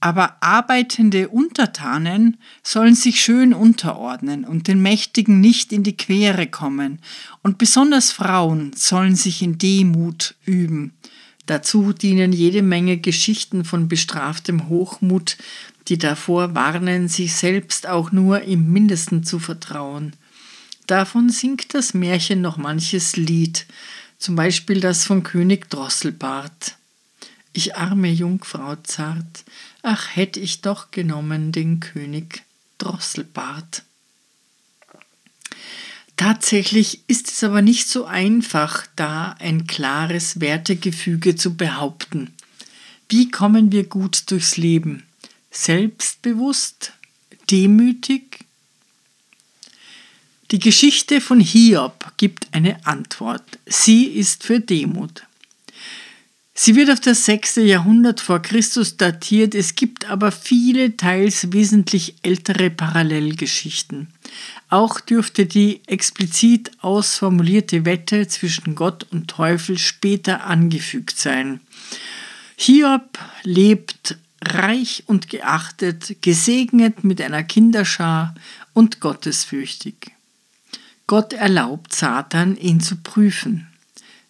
Aber 0.00 0.42
arbeitende 0.42 1.28
Untertanen 1.28 2.38
sollen 2.62 2.94
sich 2.94 3.20
schön 3.20 3.52
unterordnen 3.52 4.44
und 4.44 4.68
den 4.68 4.80
Mächtigen 4.80 5.40
nicht 5.40 5.72
in 5.72 5.82
die 5.82 5.96
Quere 5.96 6.46
kommen, 6.46 7.00
und 7.42 7.58
besonders 7.58 8.12
Frauen 8.12 8.72
sollen 8.74 9.16
sich 9.16 9.42
in 9.42 9.58
Demut 9.58 10.36
üben. 10.44 10.92
Dazu 11.46 11.92
dienen 11.92 12.32
jede 12.32 12.62
Menge 12.62 12.98
Geschichten 12.98 13.64
von 13.64 13.88
bestraftem 13.88 14.68
Hochmut, 14.68 15.36
die 15.88 15.98
davor 15.98 16.54
warnen, 16.54 17.08
sich 17.08 17.34
selbst 17.34 17.88
auch 17.88 18.12
nur 18.12 18.42
im 18.42 18.72
mindesten 18.72 19.24
zu 19.24 19.38
vertrauen. 19.38 20.12
Davon 20.88 21.28
singt 21.28 21.74
das 21.74 21.92
Märchen 21.92 22.40
noch 22.40 22.56
manches 22.56 23.16
Lied, 23.16 23.66
zum 24.18 24.36
Beispiel 24.36 24.80
das 24.80 25.04
von 25.04 25.22
König 25.22 25.68
Drosselbart. 25.68 26.76
Ich 27.52 27.76
arme 27.76 28.08
Jungfrau 28.08 28.74
zart, 28.76 29.44
ach 29.82 30.16
hätt 30.16 30.38
ich 30.38 30.62
doch 30.62 30.90
genommen 30.90 31.52
den 31.52 31.80
König 31.80 32.42
Drosselbart. 32.78 33.82
Tatsächlich 36.16 37.02
ist 37.06 37.28
es 37.28 37.44
aber 37.44 37.60
nicht 37.60 37.86
so 37.86 38.06
einfach, 38.06 38.86
da 38.96 39.36
ein 39.40 39.66
klares 39.66 40.40
Wertegefüge 40.40 41.36
zu 41.36 41.54
behaupten. 41.54 42.32
Wie 43.10 43.30
kommen 43.30 43.72
wir 43.72 43.84
gut 43.84 44.30
durchs 44.30 44.56
Leben? 44.56 45.02
Selbstbewusst, 45.50 46.94
demütig, 47.50 48.47
die 50.50 50.58
Geschichte 50.58 51.20
von 51.20 51.40
Hiob 51.40 52.12
gibt 52.16 52.48
eine 52.52 52.86
Antwort. 52.86 53.44
Sie 53.66 54.04
ist 54.04 54.44
für 54.44 54.60
Demut. 54.60 55.24
Sie 56.54 56.74
wird 56.74 56.90
auf 56.90 56.98
das 56.98 57.24
6. 57.26 57.56
Jahrhundert 57.56 58.20
vor 58.20 58.40
Christus 58.40 58.96
datiert, 58.96 59.54
es 59.54 59.76
gibt 59.76 60.10
aber 60.10 60.32
viele 60.32 60.96
teils 60.96 61.52
wesentlich 61.52 62.16
ältere 62.22 62.68
Parallelgeschichten. 62.68 64.08
Auch 64.68 64.98
dürfte 64.98 65.46
die 65.46 65.82
explizit 65.86 66.72
ausformulierte 66.80 67.84
Wette 67.84 68.26
zwischen 68.26 68.74
Gott 68.74 69.06
und 69.12 69.28
Teufel 69.28 69.78
später 69.78 70.46
angefügt 70.46 71.16
sein. 71.16 71.60
Hiob 72.56 73.18
lebt 73.44 74.18
reich 74.42 75.04
und 75.06 75.28
geachtet, 75.28 76.16
gesegnet 76.22 77.04
mit 77.04 77.20
einer 77.20 77.44
Kinderschar 77.44 78.34
und 78.72 78.98
gottesfürchtig. 78.98 80.17
Gott 81.08 81.32
erlaubt 81.32 81.94
Satan, 81.94 82.56
ihn 82.56 82.80
zu 82.80 82.96
prüfen. 82.96 83.66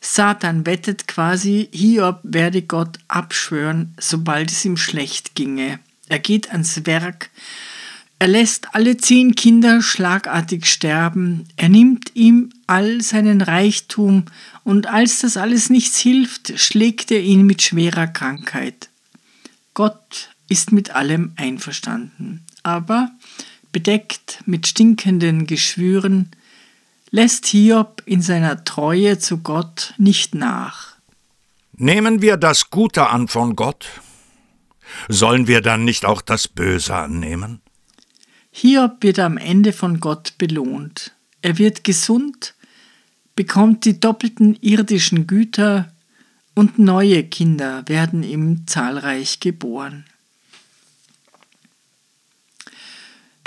Satan 0.01 0.64
wettet 0.64 1.09
quasi, 1.09 1.69
Hiob 1.73 2.21
werde 2.23 2.62
Gott 2.62 3.01
abschwören, 3.09 3.95
sobald 3.99 4.53
es 4.53 4.64
ihm 4.64 4.77
schlecht 4.77 5.35
ginge. 5.35 5.81
Er 6.09 6.21
geht 6.21 6.53
ans 6.53 6.87
Werk, 6.87 7.31
er 8.21 8.29
lässt 8.29 8.75
alle 8.75 8.97
zehn 8.97 9.35
Kinder 9.35 9.83
schlagartig 9.83 10.67
sterben, 10.67 11.49
er 11.57 11.69
nimmt 11.69 12.14
ihm 12.14 12.51
all 12.69 13.01
seinen 13.01 13.43
Reichtum, 13.43 14.25
und 14.62 14.87
als 14.87 15.21
das 15.21 15.37
alles 15.37 15.71
nichts 15.71 15.99
hilft, 15.99 16.59
schlägt 16.61 17.11
er 17.11 17.21
ihn 17.21 17.45
mit 17.45 17.62
schwerer 17.62 18.07
Krankheit. 18.07 18.88
Gott 19.75 20.31
ist 20.49 20.71
mit 20.71 20.91
allem 20.91 21.33
einverstanden, 21.37 22.45
aber 22.62 23.11
bedeckt 23.73 24.43
mit 24.47 24.69
stinkenden 24.69 25.47
Geschwüren 25.47 26.31
lässt 27.11 27.47
Hiob 27.47 28.03
in 28.07 28.23
seiner 28.23 28.64
Treue 28.64 29.18
zu 29.18 29.38
Gott 29.38 29.94
nicht 29.99 30.35
nach. 30.35 30.97
Nehmen 31.73 32.23
wir 32.23 32.37
das 32.37 32.71
Gute 32.71 33.09
an 33.09 33.29
von 33.29 33.57
Gott? 33.57 33.87
Sollen 35.09 35.47
wir 35.47 35.61
dann 35.61 35.85
nicht 35.85 36.05
auch 36.05 36.23
das 36.23 36.49
Böse 36.49 36.94
annehmen? 36.94 37.61
Hiob 38.51 39.03
wird 39.03 39.18
am 39.18 39.37
Ende 39.37 39.73
von 39.73 40.01
Gott 40.01 40.38
belohnt. 40.38 41.14
Er 41.42 41.59
wird 41.59 41.85
gesund, 41.85 42.55
bekommt 43.37 43.85
die 43.85 44.01
doppelten 44.01 44.57
irdischen 44.61 45.27
Güter 45.29 45.92
und 46.55 46.79
neue 46.79 47.23
Kinder 47.23 47.85
werden 47.87 48.25
ihm 48.25 48.66
zahlreich 48.66 49.38
geboren. 49.38 50.05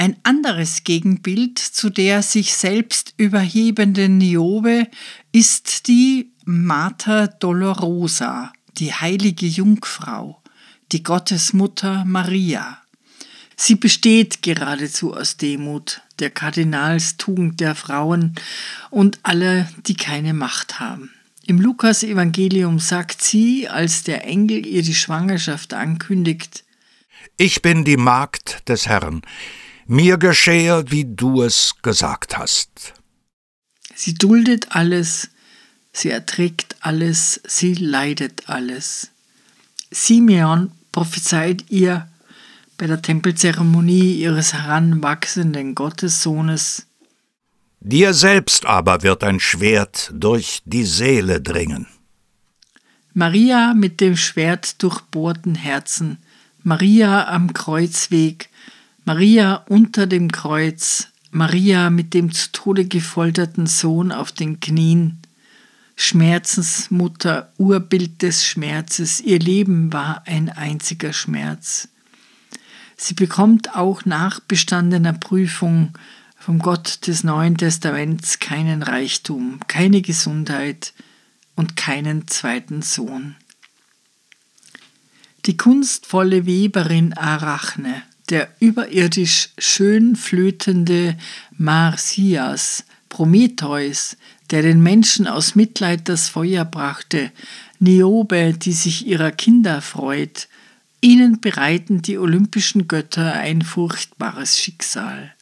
Ein 0.01 0.15
anderes 0.23 0.83
Gegenbild 0.83 1.59
zu 1.59 1.91
der 1.91 2.23
sich 2.23 2.55
selbst 2.55 3.13
überhebenden 3.17 4.17
Niobe 4.17 4.87
ist 5.31 5.87
die 5.87 6.31
Mater 6.43 7.27
Dolorosa, 7.27 8.51
die 8.79 8.95
heilige 8.95 9.45
Jungfrau, 9.45 10.41
die 10.91 11.03
Gottesmutter 11.03 12.03
Maria. 12.03 12.81
Sie 13.55 13.75
besteht 13.75 14.41
geradezu 14.41 15.13
aus 15.13 15.37
Demut, 15.37 16.01
der 16.17 16.31
Kardinalstugend 16.31 17.59
der 17.59 17.75
Frauen 17.75 18.33
und 18.89 19.19
aller, 19.21 19.69
die 19.85 19.95
keine 19.95 20.33
Macht 20.33 20.79
haben. 20.79 21.11
Im 21.45 21.61
Lukas-Evangelium 21.61 22.79
sagt 22.79 23.21
sie, 23.21 23.69
als 23.69 24.01
der 24.01 24.25
Engel 24.25 24.65
ihr 24.65 24.81
die 24.81 24.95
Schwangerschaft 24.95 25.75
ankündigt: 25.75 26.63
Ich 27.37 27.61
bin 27.61 27.85
die 27.85 27.97
Magd 27.97 28.67
des 28.67 28.87
Herrn. 28.87 29.21
Mir 29.93 30.17
geschehe, 30.17 30.85
wie 30.89 31.03
du 31.03 31.41
es 31.41 31.75
gesagt 31.81 32.37
hast. 32.37 32.93
Sie 33.93 34.13
duldet 34.13 34.67
alles, 34.69 35.31
sie 35.91 36.09
erträgt 36.09 36.77
alles, 36.79 37.41
sie 37.45 37.73
leidet 37.73 38.47
alles. 38.47 39.11
Simeon 39.91 40.71
prophezeit 40.93 41.65
ihr 41.67 42.07
bei 42.77 42.87
der 42.87 43.01
Tempelzeremonie 43.01 44.13
ihres 44.13 44.53
heranwachsenden 44.53 45.75
Gottessohnes 45.75 46.87
Dir 47.81 48.13
selbst 48.13 48.65
aber 48.65 49.03
wird 49.03 49.25
ein 49.25 49.41
Schwert 49.41 50.09
durch 50.13 50.61
die 50.63 50.85
Seele 50.85 51.41
dringen. 51.41 51.85
Maria 53.13 53.73
mit 53.73 53.99
dem 53.99 54.15
Schwert 54.15 54.81
durchbohrten 54.81 55.55
Herzen, 55.55 56.19
Maria 56.63 57.27
am 57.27 57.51
Kreuzweg, 57.51 58.50
Maria 59.03 59.65
unter 59.67 60.05
dem 60.05 60.31
Kreuz, 60.31 61.07
Maria 61.31 61.89
mit 61.89 62.13
dem 62.13 62.31
zu 62.31 62.51
Tode 62.51 62.85
gefolterten 62.85 63.65
Sohn 63.65 64.11
auf 64.11 64.31
den 64.31 64.59
Knien, 64.59 65.17
Schmerzensmutter, 65.95 67.51
Urbild 67.57 68.21
des 68.21 68.45
Schmerzes, 68.45 69.19
ihr 69.19 69.39
Leben 69.39 69.91
war 69.91 70.23
ein 70.27 70.49
einziger 70.49 71.13
Schmerz. 71.13 71.89
Sie 72.95 73.15
bekommt 73.15 73.75
auch 73.75 74.05
nach 74.05 74.39
bestandener 74.39 75.13
Prüfung 75.13 75.97
vom 76.37 76.59
Gott 76.59 77.07
des 77.07 77.23
Neuen 77.23 77.57
Testaments 77.57 78.37
keinen 78.37 78.83
Reichtum, 78.83 79.59
keine 79.67 80.03
Gesundheit 80.03 80.93
und 81.55 81.75
keinen 81.75 82.27
zweiten 82.27 82.83
Sohn. 82.83 83.35
Die 85.47 85.57
kunstvolle 85.57 86.45
Weberin 86.45 87.13
Arachne, 87.13 88.03
der 88.31 88.49
überirdisch 88.59 89.49
schön 89.57 90.15
flötende 90.15 91.17
Marsias, 91.57 92.85
Prometheus, 93.09 94.15
der 94.49 94.61
den 94.61 94.81
Menschen 94.81 95.27
aus 95.27 95.53
Mitleid 95.53 96.07
das 96.07 96.29
Feuer 96.29 96.65
brachte, 96.65 97.31
Niobe, 97.79 98.53
die 98.53 98.71
sich 98.71 99.05
ihrer 99.05 99.31
Kinder 99.31 99.81
freut, 99.81 100.47
ihnen 101.01 101.41
bereiten 101.41 102.01
die 102.01 102.17
olympischen 102.17 102.87
Götter 102.87 103.33
ein 103.33 103.61
furchtbares 103.61 104.59
Schicksal. 104.59 105.33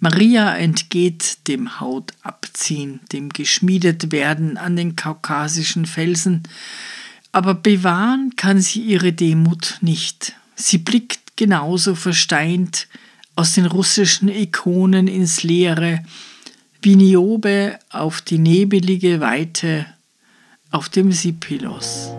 Maria 0.00 0.54
entgeht 0.56 1.48
dem 1.48 1.80
Hautabziehen, 1.80 3.00
dem 3.12 3.30
geschmiedet 3.30 4.12
werden 4.12 4.58
an 4.58 4.76
den 4.76 4.96
kaukasischen 4.96 5.86
Felsen, 5.86 6.42
aber 7.30 7.54
bewahren 7.54 8.34
kann 8.36 8.60
sie 8.60 8.82
ihre 8.82 9.12
Demut 9.12 9.78
nicht. 9.80 10.34
Sie 10.56 10.78
blickt 10.78 11.21
genauso 11.36 11.94
versteint 11.94 12.88
aus 13.34 13.52
den 13.52 13.66
russischen 13.66 14.28
Ikonen 14.28 15.08
ins 15.08 15.42
Leere, 15.42 16.04
wie 16.82 16.96
Niobe 16.96 17.78
auf 17.90 18.20
die 18.20 18.38
nebelige 18.38 19.20
Weite 19.20 19.86
auf 20.70 20.88
dem 20.88 21.12
Sipilos. 21.12 22.10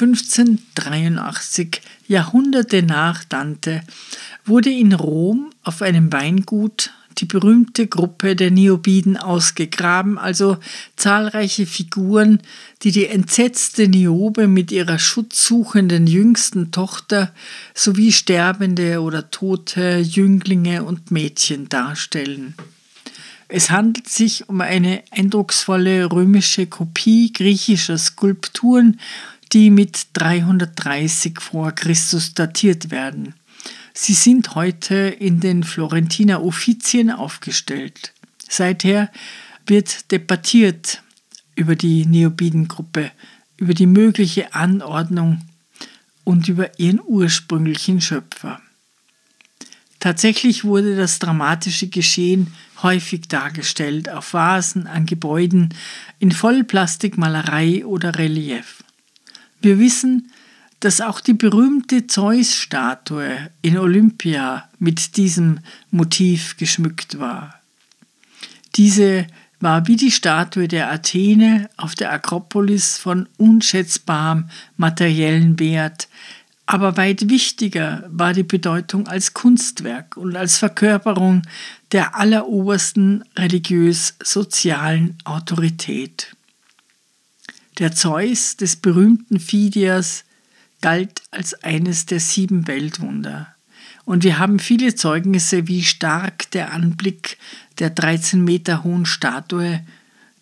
1583, 0.00 1.82
Jahrhunderte 2.08 2.82
nach 2.82 3.24
Dante, 3.24 3.82
wurde 4.44 4.70
in 4.70 4.92
Rom 4.94 5.50
auf 5.62 5.82
einem 5.82 6.12
Weingut 6.12 6.90
die 7.18 7.26
berühmte 7.26 7.86
Gruppe 7.86 8.34
der 8.34 8.50
Niobiden 8.50 9.16
ausgegraben, 9.16 10.16
also 10.16 10.56
zahlreiche 10.96 11.66
Figuren, 11.66 12.40
die 12.82 12.92
die 12.92 13.06
entsetzte 13.06 13.88
Niobe 13.88 14.48
mit 14.48 14.72
ihrer 14.72 14.98
schutzsuchenden 14.98 16.06
jüngsten 16.06 16.70
Tochter 16.70 17.32
sowie 17.74 18.12
sterbende 18.12 19.02
oder 19.02 19.30
tote 19.30 19.98
Jünglinge 19.98 20.84
und 20.84 21.10
Mädchen 21.10 21.68
darstellen. 21.68 22.54
Es 23.48 23.70
handelt 23.70 24.08
sich 24.08 24.48
um 24.48 24.60
eine 24.60 25.02
eindrucksvolle 25.10 26.12
römische 26.12 26.66
Kopie 26.66 27.32
griechischer 27.32 27.98
Skulpturen, 27.98 29.00
die 29.52 29.70
mit 29.70 30.08
330 30.12 31.40
vor 31.40 31.72
Christus 31.72 32.34
datiert 32.34 32.90
werden. 32.90 33.34
Sie 33.92 34.14
sind 34.14 34.54
heute 34.54 34.94
in 34.94 35.40
den 35.40 35.64
Florentiner 35.64 36.42
Offizien 36.42 37.10
aufgestellt. 37.10 38.12
Seither 38.48 39.10
wird 39.66 40.10
debattiert 40.10 41.02
über 41.54 41.74
die 41.74 42.06
Neobidengruppe, 42.06 43.10
über 43.56 43.74
die 43.74 43.86
mögliche 43.86 44.54
Anordnung 44.54 45.42
und 46.24 46.48
über 46.48 46.78
ihren 46.78 47.00
ursprünglichen 47.04 48.00
Schöpfer. 48.00 48.60
Tatsächlich 49.98 50.64
wurde 50.64 50.96
das 50.96 51.18
dramatische 51.18 51.88
Geschehen 51.88 52.54
häufig 52.82 53.28
dargestellt 53.28 54.08
auf 54.08 54.32
Vasen, 54.32 54.86
an 54.86 55.04
Gebäuden, 55.04 55.74
in 56.18 56.32
Vollplastikmalerei 56.32 57.84
oder 57.84 58.16
Relief. 58.16 58.79
Wir 59.60 59.78
wissen, 59.78 60.30
dass 60.80 61.00
auch 61.00 61.20
die 61.20 61.34
berühmte 61.34 62.06
Zeus-Statue 62.06 63.50
in 63.60 63.76
Olympia 63.76 64.68
mit 64.78 65.16
diesem 65.18 65.60
Motiv 65.90 66.56
geschmückt 66.56 67.18
war. 67.18 67.60
Diese 68.76 69.26
war 69.60 69.86
wie 69.86 69.96
die 69.96 70.10
Statue 70.10 70.68
der 70.68 70.90
Athene 70.90 71.68
auf 71.76 71.94
der 71.94 72.12
Akropolis 72.12 72.96
von 72.96 73.28
unschätzbarem 73.36 74.48
materiellen 74.78 75.58
Wert, 75.58 76.08
aber 76.64 76.96
weit 76.96 77.28
wichtiger 77.28 78.04
war 78.08 78.32
die 78.32 78.44
Bedeutung 78.44 79.08
als 79.08 79.34
Kunstwerk 79.34 80.16
und 80.16 80.36
als 80.36 80.56
Verkörperung 80.56 81.42
der 81.92 82.14
allerobersten 82.14 83.24
religiös-sozialen 83.36 85.18
Autorität. 85.24 86.36
Der 87.80 87.92
Zeus 87.92 88.58
des 88.58 88.76
berühmten 88.76 89.40
Phidias 89.40 90.24
galt 90.82 91.22
als 91.30 91.54
eines 91.64 92.04
der 92.04 92.20
sieben 92.20 92.66
Weltwunder. 92.66 93.54
Und 94.04 94.22
wir 94.22 94.38
haben 94.38 94.58
viele 94.58 94.94
Zeugnisse, 94.94 95.66
wie 95.66 95.82
stark 95.82 96.50
der 96.50 96.74
Anblick 96.74 97.38
der 97.78 97.88
13 97.88 98.44
Meter 98.44 98.84
hohen 98.84 99.06
Statue 99.06 99.80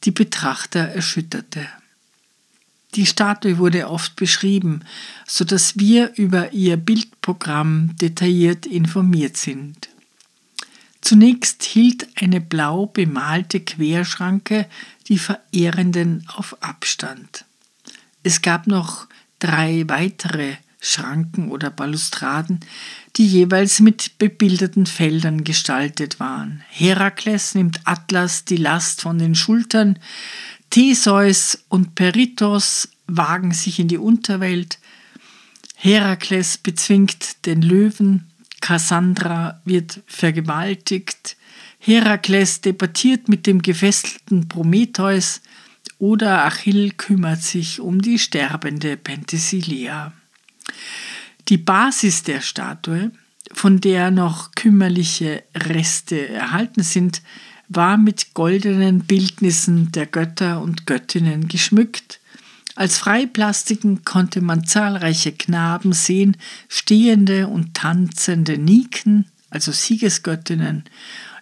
die 0.03 0.11
Betrachter 0.11 0.81
erschütterte. 0.81 1.69
Die 2.97 3.07
Statue 3.07 3.59
wurde 3.59 3.89
oft 3.89 4.17
beschrieben, 4.17 4.81
so 5.25 5.45
dass 5.45 5.79
wir 5.79 6.15
über 6.17 6.53
ihr 6.53 6.77
Bildprogramm 6.77 7.95
detailliert 8.01 8.67
informiert 8.67 9.37
sind. 9.37 9.88
Zunächst 11.01 11.63
hielt 11.63 12.09
eine 12.17 12.41
blau 12.41 12.87
bemalte 12.87 13.61
Querschranke 13.61 14.67
die 15.09 15.19
Verehrenden 15.19 16.25
auf 16.29 16.63
Abstand. 16.63 17.45
Es 18.23 18.43
gab 18.43 18.67
noch 18.67 19.07
drei 19.39 19.85
weitere 19.87 20.57
Schranken 20.81 21.51
oder 21.51 21.71
Balustraden, 21.71 22.61
die 23.17 23.27
jeweils 23.27 23.81
mit 23.81 24.19
bebildeten 24.19 24.87
Feldern 24.87 25.45
gestaltet 25.45 26.21
waren. 26.21 26.63
Herakles 26.69 27.55
nimmt 27.55 27.81
Atlas 27.85 28.45
die 28.45 28.57
Last 28.57 29.01
von 29.01 29.19
den 29.19 29.35
Schultern, 29.35 29.99
Theseus 30.71 31.65
und 31.69 31.95
Peritos 31.95 32.89
wagen 33.07 33.53
sich 33.53 33.81
in 33.81 33.89
die 33.89 33.99
Unterwelt, 33.99 34.79
Herakles 35.75 36.59
bezwingt 36.59 37.47
den 37.47 37.63
Löwen, 37.63 38.27
Kassandra 38.61 39.61
wird 39.65 40.01
vergewaltigt, 40.07 41.37
Herakles 41.79 42.61
debattiert 42.61 43.29
mit 43.29 43.47
dem 43.47 43.63
gefesselten 43.63 44.49
Prometheus, 44.49 45.41
oder 45.99 46.45
Achill 46.45 46.93
kümmert 46.93 47.43
sich 47.43 47.81
um 47.81 48.01
die 48.01 48.19
sterbende 48.19 48.97
Penthesilea. 48.97 50.13
Die 51.49 51.59
Basis 51.59 52.23
der 52.23 52.41
Statue, 52.41 53.11
von 53.53 53.81
der 53.81 54.11
noch 54.11 54.53
kümmerliche 54.53 55.43
Reste 55.55 56.29
erhalten 56.29 56.83
sind, 56.83 57.23
war 57.69 57.97
mit 57.97 58.35
goldenen 58.35 59.01
Bildnissen 59.01 59.93
der 59.93 60.07
Götter 60.07 60.61
und 60.63 60.87
Göttinnen 60.87 61.49
geschmückt. 61.49 62.18
Als 62.79 62.99
Freiplastiken 62.99 64.05
konnte 64.05 64.41
man 64.41 64.65
zahlreiche 64.65 65.33
Knaben 65.33 65.93
sehen, 65.93 66.37
stehende 66.69 67.49
und 67.49 67.75
tanzende 67.75 68.57
Niken, 68.57 69.25
also 69.51 69.73
Siegesgöttinnen. 69.73 70.85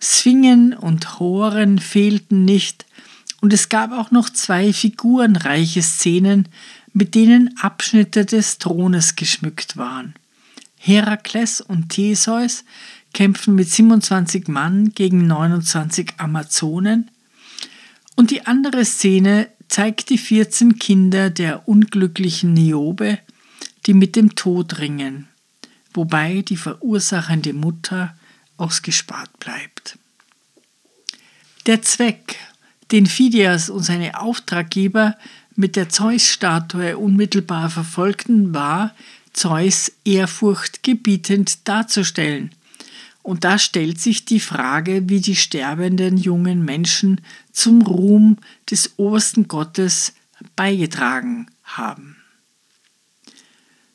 Svingen 0.01 0.73
und 0.73 1.21
Horen 1.21 1.79
fehlten 1.79 2.47
nicht, 2.47 2.87
und 3.43 3.53
es 3.53 3.69
gab 3.69 3.93
auch 3.93 4.11
noch 4.11 4.31
zwei 4.31 4.73
figurenreiche 4.73 5.83
Szenen, 5.83 6.49
mit 6.95 7.15
denen 7.15 7.55
Abschnitte 7.61 8.25
des 8.25 8.57
Thrones 8.57 9.15
geschmückt 9.15 9.77
waren. 9.77 10.15
Herakles 10.79 11.61
und 11.61 11.91
Theseus 11.91 12.65
kämpfen 13.13 13.55
mit 13.55 13.71
27 13.71 14.49
Mann 14.49 14.95
gegen 14.95 15.27
29 15.27 16.15
Amazonen 16.17 17.11
und 18.15 18.31
die 18.31 18.47
andere 18.47 18.87
Szene 18.87 19.49
zeigt 19.69 20.11
die 20.11 20.19
14 20.19 20.79
Kinder 20.79 21.31
der 21.31 21.69
unglücklichen 21.69 22.53
Niobe, 22.53 23.19
die 23.87 23.95
mit 23.95 24.17
dem 24.17 24.35
Tod 24.35 24.79
ringen, 24.79 25.29
wobei 25.95 26.43
die 26.43 26.57
verursachende 26.57 27.53
Mutter 27.53 28.17
ausgespart 28.57 29.39
bleibt. 29.39 29.99
Der 31.67 31.83
Zweck 31.83 32.39
den 32.93 33.07
Phidias 33.07 33.69
und 33.69 33.83
seine 33.83 34.21
Auftraggeber 34.21 35.17
mit 35.55 35.77
der 35.77 35.89
Zeus-Statue 35.89 36.97
unmittelbar 36.99 37.71
verfolgten, 37.71 38.55
war, 38.55 38.95
Zeus 39.33 39.93
ehrfurchtgebietend 40.05 41.67
darzustellen. 41.69 42.53
Und 43.27 43.43
da 43.43 43.59
stellt 43.59 44.01
sich 44.01 44.25
die 44.25 44.39
Frage, 44.39 45.09
wie 45.09 45.21
die 45.21 45.35
sterbenden 45.35 46.17
jungen 46.17 46.65
Menschen 46.65 47.21
zum 47.51 47.83
Ruhm 47.83 48.39
des 48.71 48.99
obersten 48.99 49.49
Gottes 49.49 50.15
beigetragen 50.55 51.49
haben 51.65 52.17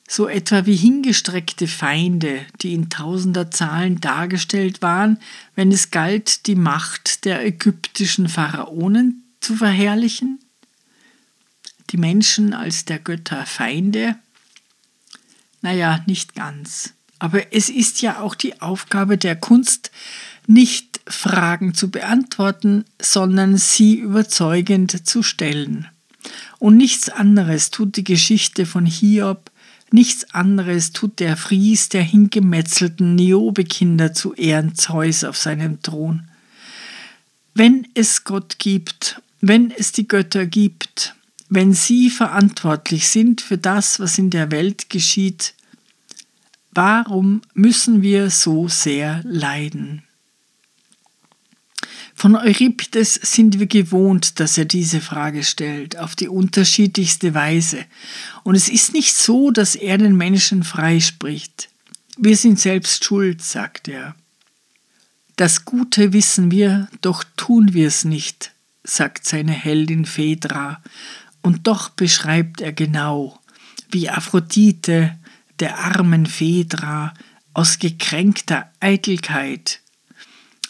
so 0.09 0.27
etwa 0.27 0.65
wie 0.65 0.75
hingestreckte 0.75 1.69
Feinde, 1.69 2.45
die 2.61 2.73
in 2.73 2.89
tausender 2.89 3.49
Zahlen 3.49 4.01
dargestellt 4.01 4.82
waren, 4.82 5.17
wenn 5.55 5.71
es 5.71 5.89
galt, 5.89 6.47
die 6.47 6.55
Macht 6.55 7.23
der 7.23 7.45
ägyptischen 7.45 8.27
Pharaonen 8.27 9.23
zu 9.39 9.55
verherrlichen? 9.55 10.39
Die 11.91 11.97
Menschen 11.97 12.53
als 12.53 12.84
der 12.84 12.99
Götter 12.99 13.45
Feinde? 13.45 14.17
Naja, 15.61 16.03
nicht 16.07 16.36
ganz. 16.36 16.93
Aber 17.22 17.53
es 17.53 17.69
ist 17.69 18.01
ja 18.01 18.19
auch 18.19 18.34
die 18.34 18.63
Aufgabe 18.63 19.15
der 19.15 19.36
Kunst, 19.36 19.91
nicht 20.47 21.01
Fragen 21.05 21.76
zu 21.76 21.91
beantworten, 21.91 22.84
sondern 22.99 23.57
sie 23.57 23.93
überzeugend 23.93 25.07
zu 25.07 25.22
stellen. 25.22 25.88
Und 26.57 26.78
nichts 26.78 27.09
anderes 27.09 27.69
tut 27.69 27.95
die 27.95 28.03
Geschichte 28.03 28.65
von 28.65 28.86
Hiob, 28.88 29.51
Nichts 29.93 30.34
anderes 30.34 30.93
tut 30.93 31.19
der 31.19 31.36
Fries 31.36 31.89
der 31.89 32.01
hingemetzelten 32.01 33.13
Niobe-Kinder 33.15 34.13
zu 34.13 34.34
Ehren 34.34 34.74
Zeus 34.74 35.26
auf 35.26 35.36
seinem 35.36 35.82
Thron. 35.82 36.30
Wenn 37.53 37.86
es 37.93 38.24
Gott 38.24 38.57
gibt, 38.57 39.22
wenn 39.41 39.69
es 39.69 39.91
die 39.91 40.07
Götter 40.07 40.45
gibt, 40.45 41.13
wenn 41.49 41.74
sie 41.74 42.09
verantwortlich 42.09 43.09
sind 43.09 43.41
für 43.41 43.57
das, 43.57 43.99
was 43.99 44.17
in 44.17 44.30
der 44.30 44.49
Welt 44.49 44.89
geschieht, 44.89 45.55
warum 46.72 47.41
müssen 47.53 48.01
wir 48.01 48.30
so 48.30 48.67
sehr 48.67 49.22
leiden? 49.24 50.03
Von 52.22 52.36
Euripides 52.36 53.15
sind 53.15 53.57
wir 53.57 53.65
gewohnt, 53.65 54.39
dass 54.39 54.55
er 54.57 54.65
diese 54.65 55.01
Frage 55.01 55.43
stellt, 55.43 55.97
auf 55.97 56.15
die 56.15 56.28
unterschiedlichste 56.28 57.34
Weise. 57.34 57.84
Und 58.43 58.53
es 58.53 58.69
ist 58.69 58.93
nicht 58.93 59.15
so, 59.15 59.49
dass 59.49 59.76
er 59.76 59.97
den 59.97 60.15
Menschen 60.15 60.63
freispricht. 60.63 61.69
Wir 62.17 62.38
sind 62.38 62.59
selbst 62.59 63.03
schuld, 63.03 63.41
sagt 63.41 63.88
er. 63.88 64.15
Das 65.36 65.65
Gute 65.65 66.13
wissen 66.13 66.51
wir, 66.51 66.88
doch 67.01 67.24
tun 67.38 67.74
wir 67.74 67.88
es 67.88 68.05
nicht, 68.05 68.51
sagt 68.84 69.26
seine 69.26 69.53
Heldin 69.53 70.05
Phaedra, 70.05 70.80
und 71.41 71.65
doch 71.65 71.89
beschreibt 71.89 72.61
er 72.61 72.72
genau, 72.72 73.39
wie 73.89 74.11
Aphrodite 74.11 75.17
der 75.62 75.78
armen 75.78 76.26
Phaedra 76.26 77.14
aus 77.53 77.80
gekränkter 77.80 78.70
Eitelkeit, 78.80 79.80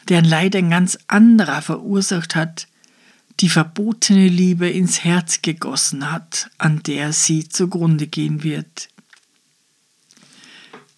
deren 0.10 0.26
Leid 0.26 0.56
ein 0.56 0.70
ganz 0.70 1.00
anderer 1.08 1.62
verursacht 1.62 2.36
hat, 2.36 2.68
die 3.40 3.50
verbotene 3.50 4.28
Liebe 4.28 4.70
ins 4.70 5.04
Herz 5.04 5.42
gegossen 5.42 6.12
hat, 6.12 6.52
an 6.58 6.84
der 6.84 7.14
sie 7.14 7.50
zugrunde 7.50 8.08
gehen 8.08 8.44
wird. 8.44 8.90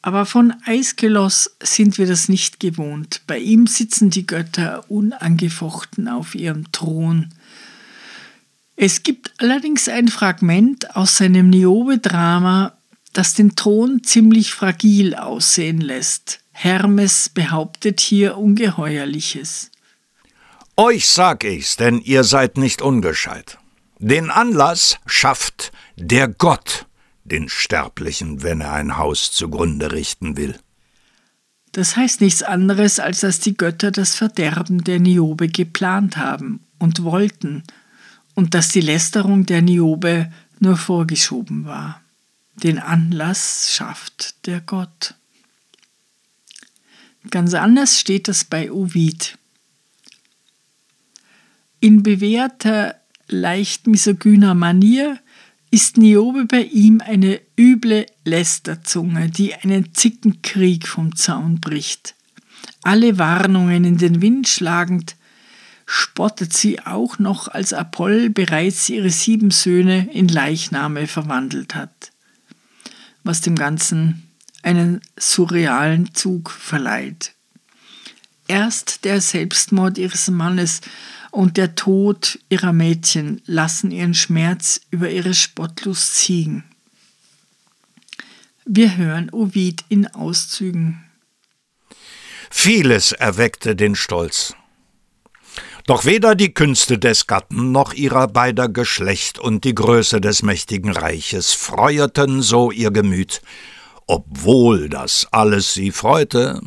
Aber 0.02 0.26
von 0.26 0.54
Aeschylus 0.66 1.56
sind 1.62 1.98
wir 1.98 2.06
das 2.06 2.28
nicht 2.28 2.60
gewohnt. 2.60 3.22
Bei 3.26 3.40
ihm 3.40 3.68
sitzen 3.68 4.10
die 4.10 4.28
Götter 4.28 4.90
unangefochten 4.92 6.10
auf 6.10 6.36
ihrem 6.36 6.70
Thron. 6.74 7.30
Es 8.76 9.04
gibt 9.04 9.32
allerdings 9.38 9.88
ein 9.88 10.10
Fragment 10.10 10.94
aus 10.98 11.18
seinem 11.18 11.50
Niobe-Drama, 11.50 12.74
das 13.14 13.34
den 13.34 13.56
Thron 13.56 14.04
ziemlich 14.04 14.54
fragil 14.54 15.16
aussehen 15.16 15.82
lässt. 15.82 16.40
Hermes 16.52 17.30
behauptet 17.30 18.00
hier 18.00 18.38
Ungeheuerliches. 18.38 19.72
Euch 20.76 21.08
sag 21.08 21.44
ich's, 21.44 21.76
denn 21.76 22.00
ihr 22.00 22.24
seid 22.24 22.58
nicht 22.58 22.82
ungescheit. 22.82 23.60
Den 24.00 24.30
Anlass 24.30 24.98
schafft 25.06 25.72
der 25.96 26.28
Gott 26.28 26.88
den 27.24 27.48
Sterblichen, 27.48 28.44
wenn 28.44 28.62
er 28.62 28.74
ein 28.74 28.98
Haus 28.98 29.32
zugrunde 29.32 29.92
richten 29.92 30.36
will. 30.36 30.60
Das 31.72 31.96
heißt 31.96 32.22
nichts 32.22 32.44
anderes, 32.44 33.00
als 33.00 33.22
dass 33.22 33.40
die 33.40 33.56
Götter 33.56 33.92
das 33.92 34.16
Verderben 34.16 34.84
der 34.84 35.00
Niobe 35.00 35.48
geplant 35.48 36.18
haben 36.18 36.60
und 36.80 37.04
wollten, 37.04 37.64
und 38.36 38.54
dass 38.54 38.70
die 38.70 38.82
Lästerung 38.82 39.46
der 39.46 39.62
Niobe 39.62 40.32
nur 40.60 40.78
vorgeschoben 40.78 41.66
war. 41.66 42.03
Den 42.56 42.80
Anlass 42.80 43.74
schafft 43.74 44.46
der 44.46 44.62
Gott. 44.62 45.16
Ganz 47.30 47.54
anders 47.54 48.00
steht 48.00 48.28
das 48.28 48.46
bei 48.46 48.72
Ovid. 48.72 49.38
In 51.80 52.04
bewährter, 52.04 52.96
leicht 53.28 53.88
misogyner 53.88 54.54
Manier 54.54 55.20
ist 55.74 55.98
Niobe 55.98 56.46
bei 56.46 56.62
ihm 56.62 57.02
eine 57.02 57.42
üble 57.60 58.06
Lästerzunge, 58.26 59.30
die 59.30 59.56
einen 59.56 59.94
Zickenkrieg 59.94 60.88
vom 60.88 61.16
Zaun 61.16 61.60
bricht. 61.60 62.16
Alle 62.84 63.18
Warnungen 63.18 63.84
in 63.84 63.98
den 63.98 64.22
Wind 64.22 64.48
schlagend, 64.48 65.16
spottet 65.86 66.54
sie 66.54 66.80
auch 66.80 67.20
noch, 67.20 67.48
als 67.48 67.74
Apoll 67.74 68.30
bereits 68.30 68.88
ihre 68.88 69.10
sieben 69.10 69.52
Söhne 69.52 70.10
in 70.14 70.28
Leichname 70.28 71.08
verwandelt 71.08 71.76
hat, 71.76 72.13
was 73.24 73.42
dem 73.42 73.56
Ganzen 73.56 74.30
einen 74.62 75.02
surrealen 75.18 76.14
Zug 76.14 76.52
verleiht. 76.52 77.34
Erst 78.48 79.06
der 79.06 79.22
Selbstmord 79.22 79.98
ihres 79.98 80.30
Mannes 80.30 80.82
und 81.32 81.58
der 81.58 81.76
Tod 81.76 82.40
ihrer 82.50 82.74
Mädchen 82.74 83.42
lassen 83.46 83.92
ihren 83.92 84.14
Schmerz 84.14 84.82
über 84.92 85.10
ihre 85.10 85.34
Spottlust 85.34 86.16
ziehen. 86.16 86.64
Wir 88.66 88.96
hören 88.98 89.30
Ovid 89.32 89.84
in 89.90 90.08
Auszügen. 90.08 91.04
Vieles 92.50 93.12
erweckte 93.12 93.76
den 93.76 93.96
Stolz. 93.96 94.56
Doch 95.86 96.06
weder 96.06 96.36
die 96.36 96.54
Künste 96.54 96.98
des 96.98 97.28
Gatten 97.28 97.74
noch 97.74 97.94
ihrer 97.94 98.28
beider 98.28 98.70
Geschlecht 98.70 99.38
und 99.38 99.66
die 99.66 99.76
Größe 99.76 100.22
des 100.22 100.42
mächtigen 100.42 100.92
Reiches 100.92 101.52
freueten 101.52 102.42
so 102.42 102.72
ihr 102.72 102.92
Gemüt, 102.92 103.42
obwohl 104.08 104.88
das 104.88 105.28
alles 105.32 105.74
sie 105.74 105.92
freute, 105.92 106.62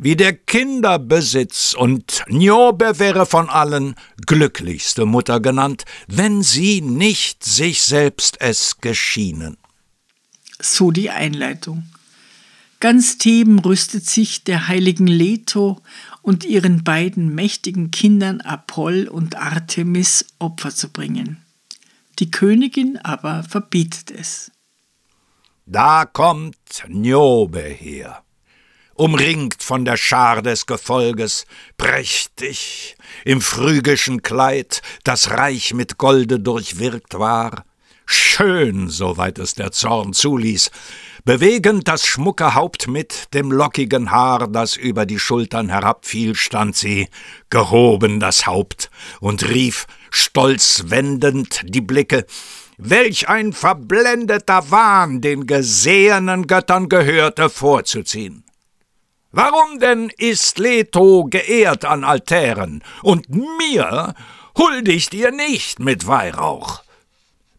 wie 0.00 0.16
der 0.16 0.32
Kinderbesitz, 0.32 1.74
und 1.78 2.24
Niobe 2.26 2.98
wäre 2.98 3.24
von 3.24 3.48
allen 3.48 3.94
glücklichste 4.26 5.06
Mutter 5.06 5.38
genannt, 5.38 5.84
wenn 6.08 6.42
sie 6.42 6.80
nicht 6.80 7.44
sich 7.44 7.82
selbst 7.82 8.40
es 8.40 8.78
geschienen. 8.80 9.58
So 10.60 10.90
die 10.90 11.10
Einleitung. 11.10 11.84
Ganz 12.80 13.16
Theben 13.16 13.60
rüstet 13.60 14.06
sich 14.06 14.42
der 14.42 14.66
heiligen 14.66 15.06
Leto 15.06 15.80
und 16.22 16.44
ihren 16.44 16.84
beiden 16.84 17.34
mächtigen 17.34 17.90
Kindern 17.90 18.40
Apoll 18.40 19.08
und 19.08 19.36
Artemis 19.36 20.24
Opfer 20.38 20.70
zu 20.70 20.88
bringen. 20.88 21.42
Die 22.18 22.30
Königin 22.30 22.98
aber 22.98 23.42
verbietet 23.42 24.10
es. 24.10 24.50
Da 25.66 26.04
kommt 26.04 26.56
Niobe 26.88 27.60
her 27.60 28.22
umringt 28.94 29.62
von 29.62 29.84
der 29.84 29.96
Schar 29.96 30.42
des 30.42 30.66
Gefolges, 30.66 31.46
prächtig, 31.76 32.96
im 33.24 33.40
phrygischen 33.40 34.22
Kleid, 34.22 34.82
das 35.04 35.30
reich 35.30 35.74
mit 35.74 35.98
Golde 35.98 36.38
durchwirkt 36.38 37.18
war, 37.18 37.64
schön, 38.06 38.88
soweit 38.88 39.38
es 39.38 39.54
der 39.54 39.72
Zorn 39.72 40.12
zuließ, 40.12 40.70
bewegend 41.24 41.88
das 41.88 42.06
schmucke 42.06 42.54
Haupt 42.54 42.88
mit 42.88 43.32
dem 43.34 43.52
lockigen 43.52 44.10
Haar, 44.10 44.48
das 44.48 44.76
über 44.76 45.06
die 45.06 45.18
Schultern 45.18 45.68
herabfiel, 45.68 46.34
stand 46.34 46.76
sie, 46.76 47.08
gehoben 47.50 48.20
das 48.20 48.46
Haupt, 48.46 48.90
und 49.20 49.48
rief, 49.48 49.86
stolz 50.10 50.84
wendend 50.86 51.62
die 51.64 51.80
Blicke, 51.80 52.26
Welch 52.78 53.28
ein 53.28 53.52
verblendeter 53.52 54.70
Wahn 54.70 55.20
den 55.20 55.46
gesehenen 55.46 56.46
Göttern 56.46 56.88
gehörte 56.88 57.48
vorzuziehen. 57.48 58.44
Warum 59.30 59.78
denn 59.78 60.10
ist 60.18 60.58
Leto 60.58 61.24
geehrt 61.24 61.84
an 61.84 62.02
Altären, 62.02 62.82
und 63.02 63.28
mir 63.30 64.14
huldigt 64.58 65.14
ihr 65.14 65.30
nicht 65.30 65.78
mit 65.78 66.06
Weihrauch? 66.06 66.82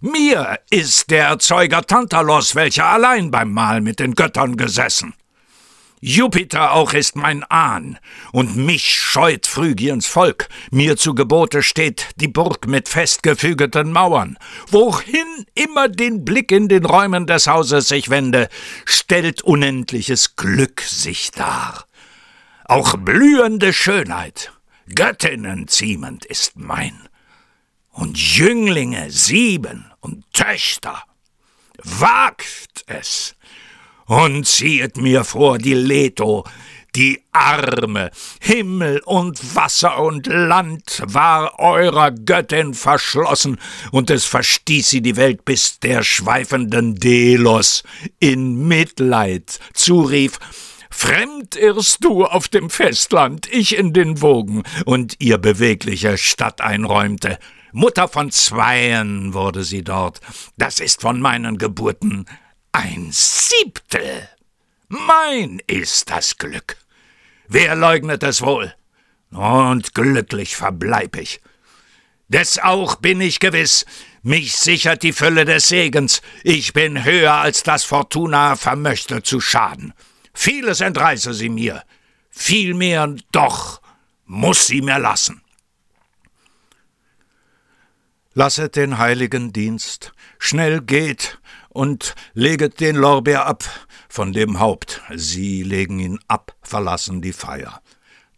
Mir 0.05 0.59
ist 0.69 1.11
der 1.11 1.27
Erzeuger 1.27 1.81
Tantalos, 1.83 2.55
welcher 2.55 2.87
allein 2.87 3.31
beim 3.31 3.53
Mahl 3.53 3.79
mit 3.79 4.01
den 4.01 4.15
Göttern 4.15 4.57
gesessen. 4.57 5.13
Jupiter 6.01 6.73
auch 6.73 6.91
ist 6.91 7.15
mein 7.15 7.45
Ahn, 7.45 7.97
und 8.33 8.57
mich 8.57 8.97
scheut 8.99 9.47
Phrygiens 9.47 10.05
Volk. 10.05 10.49
Mir 10.71 10.97
zu 10.97 11.15
Gebote 11.15 11.63
steht 11.63 12.09
die 12.17 12.27
Burg 12.27 12.67
mit 12.67 12.89
festgefügeten 12.89 13.93
Mauern. 13.93 14.37
Wohin 14.67 15.45
immer 15.55 15.87
den 15.87 16.25
Blick 16.25 16.51
in 16.51 16.67
den 16.67 16.83
Räumen 16.83 17.25
des 17.25 17.47
Hauses 17.47 17.87
sich 17.87 18.09
wende, 18.09 18.49
stellt 18.83 19.41
unendliches 19.41 20.35
Glück 20.35 20.81
sich 20.81 21.31
dar. 21.31 21.85
Auch 22.65 22.97
blühende 22.97 23.71
Schönheit, 23.71 24.51
Göttinnen 24.93 25.69
ziemend 25.69 26.25
ist 26.25 26.57
mein. 26.57 27.07
Und 27.89 28.17
Jünglinge 28.17 29.09
sieben 29.09 29.92
und 30.03 30.23
Töchter. 30.33 31.03
Wagt 31.83 32.83
es, 32.85 33.35
und 34.05 34.45
ziehet 34.45 34.97
mir 34.97 35.23
vor 35.23 35.57
die 35.57 35.73
Leto, 35.73 36.43
die 36.95 37.23
Arme, 37.31 38.11
Himmel 38.39 39.01
und 39.05 39.55
Wasser 39.55 39.99
und 39.99 40.27
Land 40.27 41.01
war 41.05 41.57
eurer 41.57 42.11
Göttin 42.11 42.75
verschlossen, 42.75 43.59
und 43.91 44.11
es 44.11 44.25
verstieß 44.25 44.89
sie 44.89 45.01
die 45.01 45.15
Welt, 45.15 45.45
bis 45.45 45.79
der 45.79 46.03
schweifenden 46.03 46.95
Delos 46.95 47.83
in 48.19 48.67
Mitleid 48.67 49.59
zurief, 49.73 50.37
Fremd 50.91 51.55
irrst 51.55 52.03
du 52.03 52.23
auf 52.23 52.47
dem 52.47 52.69
Festland, 52.69 53.51
ich 53.51 53.75
in 53.75 53.93
den 53.93 54.21
Wogen, 54.21 54.61
und 54.85 55.15
ihr 55.17 55.39
bewegliche 55.39 56.19
Stadt 56.19 56.61
einräumte. 56.61 57.39
Mutter 57.75 58.07
von 58.07 58.29
Zweien 58.29 59.33
wurde 59.33 59.63
sie 59.63 59.83
dort, 59.83 60.21
das 60.57 60.79
ist 60.79 61.01
von 61.01 61.19
meinen 61.19 61.57
Geburten 61.57 62.27
ein 62.71 63.09
Siebtel. 63.11 64.29
Mein 64.89 65.59
ist 65.65 66.11
das 66.11 66.37
Glück. 66.37 66.77
Wer 67.47 67.75
leugnet 67.75 68.21
es 68.21 68.43
wohl? 68.43 68.75
Und 69.31 69.95
glücklich 69.95 70.55
verbleib 70.55 71.17
ich. 71.17 71.41
Des 72.27 72.59
auch 72.59 72.97
bin 72.97 73.19
ich 73.21 73.39
gewiss, 73.39 73.87
mich 74.21 74.55
sichert 74.55 75.01
die 75.01 75.11
Fülle 75.11 75.43
des 75.43 75.67
Segens, 75.67 76.21
ich 76.43 76.73
bin 76.73 77.03
höher 77.03 77.33
als 77.33 77.63
das 77.63 77.83
Fortuna 77.83 78.55
vermöchte 78.55 79.23
zu 79.23 79.41
schaden. 79.41 79.93
Vieles 80.31 80.79
entreiße 80.79 81.33
sie 81.33 81.49
mir, 81.49 81.83
viel 82.29 82.75
mehr 82.75 83.15
doch 83.31 83.81
muss 84.25 84.67
sie 84.67 84.81
mir 84.81 84.99
lassen. 84.99 85.42
Lasset 88.35 88.75
den 88.75 88.97
heiligen 88.97 89.53
Dienst, 89.53 90.11
schnell 90.39 90.81
geht, 90.81 91.39
und 91.69 92.15
leget 92.33 92.79
den 92.79 92.95
Lorbeer 92.95 93.45
ab 93.45 93.63
von 94.07 94.31
dem 94.31 94.59
Haupt. 94.59 95.01
Sie 95.13 95.63
legen 95.63 95.99
ihn 95.99 96.19
ab, 96.27 96.55
verlassen 96.61 97.21
die 97.21 97.33
Feier. 97.33 97.81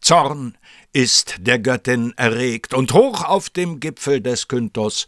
Zorn 0.02 0.58
ist 0.94 1.36
der 1.40 1.60
Göttin 1.60 2.14
erregt, 2.18 2.74
und 2.74 2.94
hoch 2.94 3.24
auf 3.24 3.50
dem 3.50 3.80
Gipfel 3.80 4.22
des 4.22 4.48
Kynthos 4.48 5.08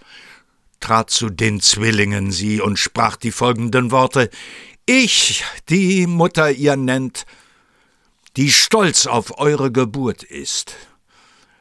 trat 0.79 1.09
zu 1.09 1.29
den 1.29 1.59
Zwillingen 1.59 2.31
sie 2.31 2.61
und 2.61 2.77
sprach 2.77 3.15
die 3.15 3.31
folgenden 3.31 3.91
Worte 3.91 4.29
Ich, 4.85 5.43
die 5.69 6.07
Mutter 6.07 6.51
ihr 6.51 6.75
nennt, 6.75 7.25
die 8.37 8.51
stolz 8.51 9.07
auf 9.07 9.39
eure 9.39 9.71
Geburt 9.71 10.23
ist, 10.23 10.75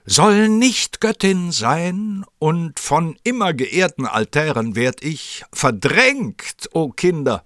soll 0.06 0.48
nicht 0.48 1.00
Göttin 1.00 1.52
sein, 1.52 2.24
und 2.38 2.78
von 2.78 3.18
immer 3.24 3.52
geehrten 3.52 4.06
Altären 4.06 4.76
werd 4.76 5.02
ich 5.04 5.44
verdrängt, 5.52 6.70
o 6.72 6.90
Kinder, 6.90 7.44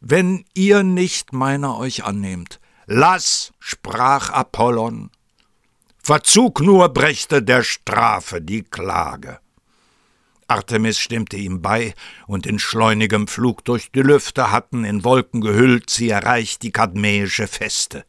wenn 0.00 0.44
ihr 0.54 0.82
nicht 0.82 1.32
meiner 1.32 1.78
euch 1.78 2.04
annehmt. 2.04 2.60
Lass, 2.86 3.52
sprach 3.58 4.30
Apollon, 4.30 5.10
Verzug 6.02 6.60
nur 6.60 6.88
brächte 6.90 7.42
der 7.42 7.62
Strafe 7.62 8.40
die 8.40 8.62
Klage. 8.62 9.40
Artemis 10.46 10.98
stimmte 10.98 11.36
ihm 11.36 11.60
bei, 11.60 11.94
und 12.26 12.46
in 12.46 12.58
schleunigem 12.58 13.28
Flug 13.28 13.64
durch 13.64 13.92
die 13.92 14.00
Lüfte 14.00 14.50
hatten 14.50 14.84
in 14.84 15.04
Wolken 15.04 15.42
gehüllt 15.42 15.90
sie 15.90 16.08
erreicht 16.08 16.62
die 16.62 16.72
kadmäische 16.72 17.46
Feste. 17.46 18.06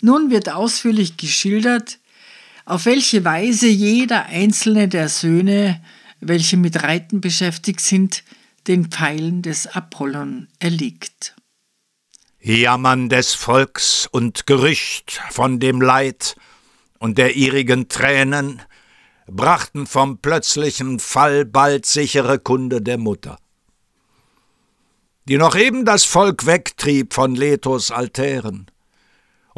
Nun 0.00 0.30
wird 0.30 0.48
ausführlich 0.48 1.18
geschildert, 1.18 1.98
auf 2.68 2.84
welche 2.84 3.24
Weise 3.24 3.66
jeder 3.66 4.26
einzelne 4.26 4.88
der 4.88 5.08
Söhne, 5.08 5.82
welche 6.20 6.58
mit 6.58 6.82
Reiten 6.82 7.22
beschäftigt 7.22 7.80
sind, 7.80 8.24
den 8.66 8.90
Pfeilen 8.90 9.40
des 9.40 9.66
Apollon 9.66 10.48
erliegt. 10.58 11.34
Jammern 12.40 13.08
des 13.08 13.32
Volks 13.32 14.06
und 14.06 14.46
Gerücht 14.46 15.22
von 15.30 15.60
dem 15.60 15.80
Leid 15.80 16.36
und 16.98 17.16
der 17.16 17.36
ihrigen 17.36 17.88
Tränen 17.88 18.60
brachten 19.26 19.86
vom 19.86 20.18
plötzlichen 20.18 20.98
Fall 20.98 21.46
bald 21.46 21.86
sichere 21.86 22.38
Kunde 22.38 22.82
der 22.82 22.98
Mutter, 22.98 23.38
die 25.26 25.38
noch 25.38 25.56
eben 25.56 25.86
das 25.86 26.04
Volk 26.04 26.44
wegtrieb 26.44 27.14
von 27.14 27.34
Letos 27.34 27.90
Altären 27.90 28.70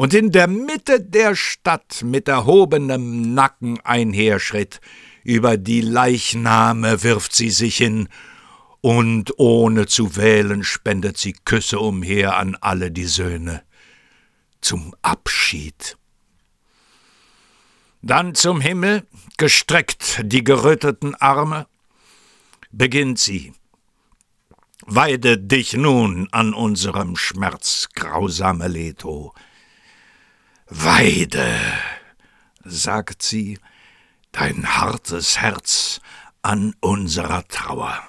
und 0.01 0.15
in 0.15 0.33
der 0.33 0.47
Mitte 0.47 0.99
der 0.99 1.37
Stadt 1.37 2.01
mit 2.03 2.27
erhobenem 2.27 3.35
Nacken 3.35 3.81
einherschritt, 3.81 4.81
über 5.25 5.59
die 5.59 5.83
Leichname 5.83 7.03
wirft 7.03 7.35
sie 7.35 7.51
sich 7.51 7.77
hin, 7.77 8.09
und 8.81 9.39
ohne 9.39 9.85
zu 9.85 10.17
wählen 10.17 10.65
spendet 10.65 11.19
sie 11.19 11.35
Küsse 11.45 11.79
umher 11.79 12.39
an 12.39 12.57
alle 12.63 12.91
die 12.91 13.05
Söhne 13.05 13.63
zum 14.63 14.95
Abschied. 15.03 15.99
Dann 18.01 18.35
zum 18.35 18.63
Himmel, 18.63 19.07
gestreckt 19.37 20.23
die 20.25 20.43
geröteten 20.43 21.15
Arme, 21.17 21.67
beginnt 22.71 23.19
sie. 23.19 23.53
Weide 24.87 25.37
dich 25.37 25.75
nun 25.75 26.27
an 26.33 26.55
unserem 26.55 27.17
Schmerz, 27.17 27.91
grausame 27.93 28.67
Leto. 28.67 29.35
Weide, 30.73 31.59
sagt 32.63 33.23
sie, 33.23 33.59
dein 34.31 34.77
hartes 34.77 35.41
Herz 35.41 36.01
an 36.43 36.77
unserer 36.79 37.47
Trauer. 37.49 38.01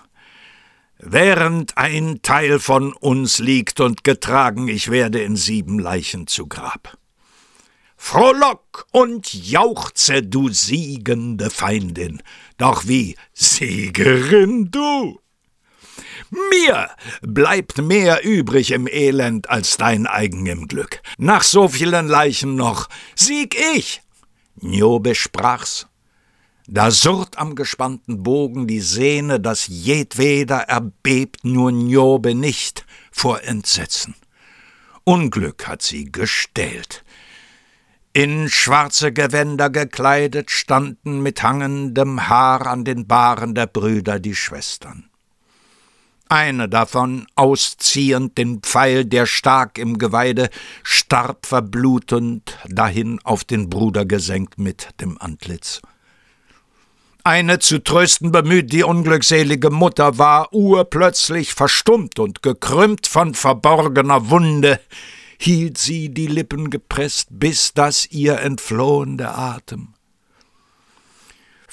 Während 0.99 1.79
ein 1.79 2.21
Teil 2.21 2.59
von 2.59 2.93
uns 2.93 3.39
liegt 3.39 3.79
und 3.79 4.03
getragen, 4.03 4.67
ich 4.67 4.91
werde 4.91 5.23
in 5.23 5.35
sieben 5.35 5.79
Leichen 5.79 6.27
zu 6.27 6.45
Grab. 6.45 6.99
Frohlock 7.97 8.85
und 8.91 9.33
jauchze, 9.33 10.21
du 10.21 10.49
siegende 10.49 11.49
Feindin, 11.49 12.21
doch 12.57 12.87
wie 12.87 13.15
Siegerin 13.33 14.69
du. 14.69 15.20
Mir 16.31 16.89
bleibt 17.21 17.79
mehr 17.79 18.23
übrig 18.23 18.71
im 18.71 18.87
Elend 18.87 19.49
als 19.49 19.75
dein 19.75 20.07
eigen 20.07 20.45
im 20.45 20.69
Glück. 20.69 21.01
Nach 21.17 21.43
so 21.43 21.67
vielen 21.67 22.07
Leichen 22.07 22.55
noch 22.55 22.87
sieg 23.15 23.55
ich. 23.75 24.01
Niobe 24.55 25.13
sprach's. 25.13 25.87
Da 26.67 26.89
surrt 26.89 27.37
am 27.37 27.55
gespannten 27.55 28.23
Bogen 28.23 28.65
die 28.65 28.79
Sehne, 28.79 29.41
dass 29.41 29.67
jedweder 29.67 30.59
erbebt, 30.69 31.43
nur 31.43 31.73
Niobe 31.73 32.33
nicht 32.33 32.85
vor 33.11 33.43
Entsetzen. 33.43 34.15
Unglück 35.03 35.67
hat 35.67 35.81
sie 35.81 36.13
gestählt. 36.13 37.03
In 38.13 38.49
schwarze 38.49 39.11
Gewänder 39.11 39.69
gekleidet 39.69 40.49
standen 40.49 41.21
mit 41.21 41.43
hangendem 41.43 42.29
Haar 42.29 42.67
an 42.67 42.85
den 42.85 43.05
Bahren 43.05 43.53
der 43.53 43.67
Brüder 43.67 44.19
die 44.19 44.35
Schwestern 44.35 45.10
eine 46.31 46.69
davon, 46.69 47.27
ausziehend 47.35 48.37
den 48.37 48.61
Pfeil, 48.61 49.05
der 49.05 49.25
stark 49.25 49.77
im 49.77 49.97
Geweide, 49.97 50.49
starb 50.81 51.45
verblutend 51.45 52.57
dahin 52.67 53.19
auf 53.23 53.43
den 53.43 53.69
Bruder 53.69 54.05
gesenkt 54.05 54.57
mit 54.57 54.89
dem 55.01 55.21
Antlitz. 55.21 55.81
Eine 57.23 57.59
zu 57.59 57.83
trösten 57.83 58.31
bemüht, 58.31 58.71
die 58.71 58.83
unglückselige 58.83 59.69
Mutter 59.69 60.17
war 60.17 60.51
urplötzlich 60.53 61.53
verstummt 61.53 62.17
und 62.17 62.41
gekrümmt 62.41 63.05
von 63.05 63.35
verborgener 63.35 64.29
Wunde, 64.29 64.79
hielt 65.37 65.77
sie 65.77 66.09
die 66.09 66.27
Lippen 66.27 66.69
gepresst, 66.69 67.27
bis 67.29 67.73
das 67.73 68.09
ihr 68.09 68.39
entflohen 68.39 69.17
der 69.17 69.37
Atem. 69.37 69.93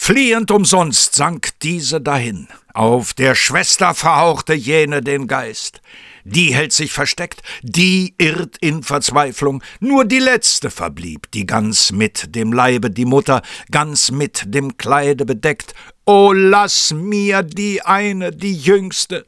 Fliehend 0.00 0.52
umsonst 0.52 1.16
sank 1.16 1.50
diese 1.60 2.00
dahin. 2.00 2.48
Auf 2.72 3.12
der 3.14 3.34
Schwester 3.34 3.94
verhauchte 3.94 4.54
jene 4.54 5.02
den 5.02 5.26
Geist. 5.26 5.82
Die 6.24 6.54
hält 6.54 6.72
sich 6.72 6.92
versteckt, 6.92 7.42
die 7.62 8.14
irrt 8.16 8.56
in 8.58 8.84
Verzweiflung. 8.84 9.62
Nur 9.80 10.06
die 10.06 10.20
letzte 10.20 10.70
verblieb, 10.70 11.30
die 11.32 11.44
ganz 11.44 11.90
mit 11.90 12.34
dem 12.36 12.52
Leibe, 12.52 12.90
die 12.90 13.04
Mutter 13.04 13.42
ganz 13.70 14.10
mit 14.10 14.44
dem 14.46 14.78
Kleide 14.78 15.26
bedeckt. 15.26 15.74
O 16.06 16.32
lass 16.32 16.94
mir 16.94 17.42
die 17.42 17.82
eine, 17.82 18.30
die 18.30 18.56
jüngste. 18.56 19.26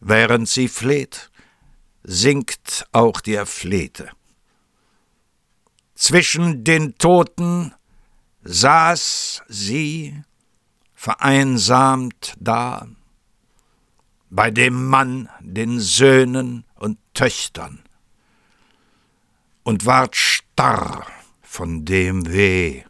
Während 0.00 0.48
sie 0.48 0.68
fleht, 0.68 1.30
sinkt 2.02 2.86
auch 2.92 3.20
der 3.20 3.46
Flehte. 3.46 4.10
Zwischen 5.94 6.64
den 6.64 6.98
Toten 6.98 7.72
saß 8.42 9.42
sie 9.48 10.22
vereinsamt 10.94 12.34
da, 12.38 12.86
bei 14.30 14.50
dem 14.50 14.86
Mann, 14.86 15.28
den 15.40 15.80
Söhnen 15.80 16.64
und 16.74 16.98
Töchtern, 17.14 17.82
und 19.62 19.86
ward 19.86 20.16
starr 20.16 21.06
von 21.42 21.84
dem 21.84 22.32
Weh, 22.32 22.84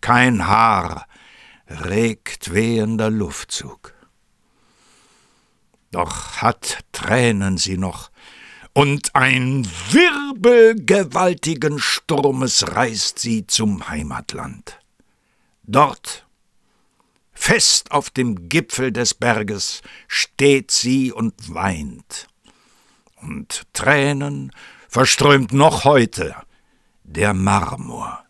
kein 0.00 0.46
Haar 0.46 1.06
regt 1.68 2.52
wehender 2.52 3.10
Luftzug. 3.10 3.94
Doch 5.90 6.38
hat 6.38 6.84
Tränen 6.92 7.56
sie 7.56 7.78
noch, 7.78 8.10
und 8.78 9.16
ein 9.16 9.66
Wirbel 9.90 10.76
gewaltigen 10.76 11.80
Sturmes 11.80 12.76
reißt 12.76 13.18
sie 13.18 13.44
zum 13.44 13.88
Heimatland. 13.88 14.78
Dort, 15.64 16.24
fest 17.32 17.90
auf 17.90 18.08
dem 18.08 18.48
Gipfel 18.48 18.92
des 18.92 19.14
Berges, 19.14 19.82
steht 20.06 20.70
sie 20.70 21.10
und 21.10 21.34
weint. 21.52 22.28
Und 23.20 23.64
Tränen 23.72 24.52
verströmt 24.88 25.52
noch 25.52 25.82
heute 25.82 26.36
der 27.02 27.34
Marmor. 27.34 28.24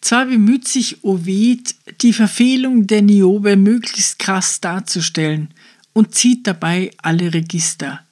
Zwar 0.00 0.24
bemüht 0.24 0.66
sich 0.66 1.04
Ovid, 1.04 1.74
die 2.00 2.14
Verfehlung 2.14 2.86
der 2.86 3.02
Niobe 3.02 3.58
möglichst 3.58 4.18
krass 4.18 4.62
darzustellen 4.62 5.52
und 5.92 6.14
zieht 6.14 6.46
dabei 6.46 6.90
alle 7.02 7.34
Register. 7.34 8.05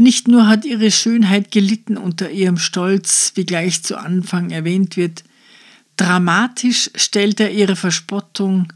Nicht 0.00 0.28
nur 0.28 0.46
hat 0.46 0.64
ihre 0.64 0.92
Schönheit 0.92 1.50
gelitten 1.50 1.96
unter 1.96 2.30
ihrem 2.30 2.56
Stolz, 2.56 3.32
wie 3.34 3.44
gleich 3.44 3.82
zu 3.82 3.98
Anfang 3.98 4.50
erwähnt 4.50 4.96
wird, 4.96 5.24
dramatisch 5.96 6.88
stellt 6.94 7.40
er 7.40 7.50
ihre 7.50 7.74
Verspottung 7.74 8.72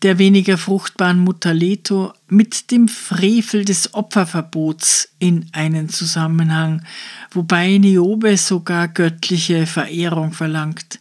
der 0.00 0.18
weniger 0.18 0.56
fruchtbaren 0.56 1.18
Mutter 1.18 1.52
Leto 1.52 2.14
mit 2.28 2.70
dem 2.70 2.88
Frevel 2.88 3.66
des 3.66 3.92
Opferverbots 3.92 5.10
in 5.18 5.46
einen 5.52 5.90
Zusammenhang, 5.90 6.82
wobei 7.30 7.76
Niobe 7.76 8.38
sogar 8.38 8.88
göttliche 8.88 9.66
Verehrung 9.66 10.32
verlangt. 10.32 10.98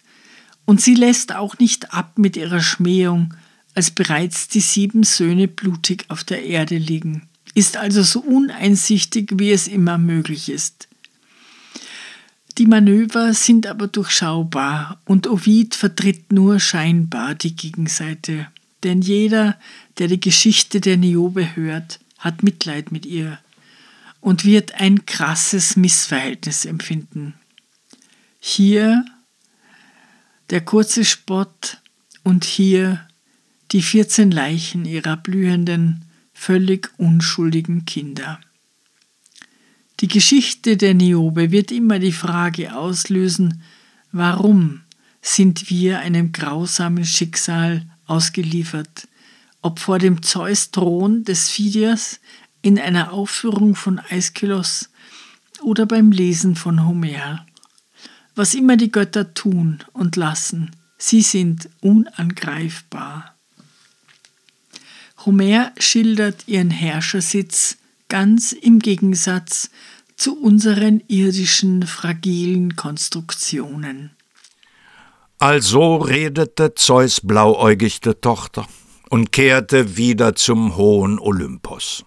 Und 0.66 0.82
sie 0.82 0.96
lässt 0.96 1.34
auch 1.34 1.58
nicht 1.58 1.94
ab 1.94 2.18
mit 2.18 2.36
ihrer 2.36 2.62
Schmähung, 2.62 3.34
als 3.76 3.92
bereits 3.92 4.50
die 4.50 4.62
sieben 4.62 5.04
Söhne 5.04 5.48
blutig 5.48 6.04
auf 6.10 6.26
der 6.26 6.44
Erde 6.44 6.78
liegen 6.78 7.30
ist 7.56 7.78
also 7.78 8.04
so 8.04 8.20
uneinsichtig, 8.20 9.32
wie 9.36 9.52
es 9.52 9.68
immer 9.68 9.98
möglich 9.98 10.50
ist. 10.50 10.88
Die 12.58 12.68
Manöver 12.68 13.34
sind 13.34 13.66
aber 13.66 13.88
durchschaubar 13.88 15.02
und 15.06 15.28
Ovid 15.28 15.74
vertritt 15.74 16.32
nur 16.32 16.60
scheinbar 16.60 17.34
die 17.34 17.56
Gegenseite. 17.56 18.48
denn 18.84 19.02
jeder, 19.02 19.58
der 19.98 20.08
die 20.08 20.20
Geschichte 20.20 20.80
der 20.80 20.96
Niobe 20.96 21.56
hört, 21.56 22.00
hat 22.20 22.44
Mitleid 22.44 22.92
mit 22.92 23.08
ihr 23.08 23.40
und 24.22 24.46
wird 24.46 24.80
ein 24.80 25.08
krasses 25.08 25.76
Missverhältnis 25.76 26.66
empfinden. 26.66 27.34
Hier 28.40 29.04
der 30.52 30.62
kurze 30.62 31.04
Spott 31.04 31.80
und 32.24 32.44
hier 32.44 33.08
die 33.72 33.82
14 33.82 34.30
Leichen 34.30 34.86
ihrer 34.86 35.18
blühenden, 35.18 36.05
völlig 36.36 36.92
unschuldigen 36.98 37.86
Kinder. 37.86 38.40
Die 40.02 40.08
Geschichte 40.08 40.78
der 40.78 40.94
Niobe 40.94 41.50
wird 41.50 41.72
immer 41.72 41.98
die 41.98 42.12
Frage 42.12 42.76
auslösen, 42.76 43.64
warum 44.12 44.82
sind 45.22 45.72
wir 45.72 46.00
einem 46.00 46.34
grausamen 46.34 47.06
Schicksal 47.06 47.88
ausgeliefert, 48.06 49.08
ob 49.62 49.80
vor 49.80 49.98
dem 49.98 50.22
Zeus-Thron 50.22 51.24
des 51.24 51.50
Phidias 51.50 52.20
in 52.62 52.78
einer 52.78 53.14
Aufführung 53.14 53.74
von 53.74 54.00
Aeschylus 54.10 54.92
oder 55.62 55.86
beim 55.86 56.12
Lesen 56.12 56.56
von 56.56 56.86
Homer. 56.86 57.46
Was 58.36 58.54
immer 58.54 58.76
die 58.76 58.92
Götter 58.92 59.34
tun 59.34 59.84
und 59.94 60.18
lassen, 60.18 60.72
sie 60.98 61.22
sind 61.22 61.70
unangreifbar. 61.82 63.35
Homer 65.26 65.72
schildert 65.80 66.48
ihren 66.48 66.70
Herrschersitz 66.70 67.78
ganz 68.10 68.52
im 68.52 68.80
Gegensatz 68.80 69.70
zu 70.16 70.40
unseren 70.40 71.02
irdischen 71.08 71.86
fragilen 71.86 72.76
Konstruktionen. 72.76 74.12
Also 75.40 75.98
redete 75.98 76.76
Zeus 76.76 77.20
blauäugigte 77.22 78.22
Tochter 78.22 78.68
und 79.10 79.32
kehrte 79.32 79.98
wieder 79.98 80.36
zum 80.36 80.78
hohen 80.78 81.20
Olympos, 81.20 82.06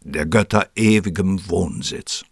der 0.00 0.26
Götter 0.26 0.68
ewigem 0.74 1.48
Wohnsitz. 1.48 2.24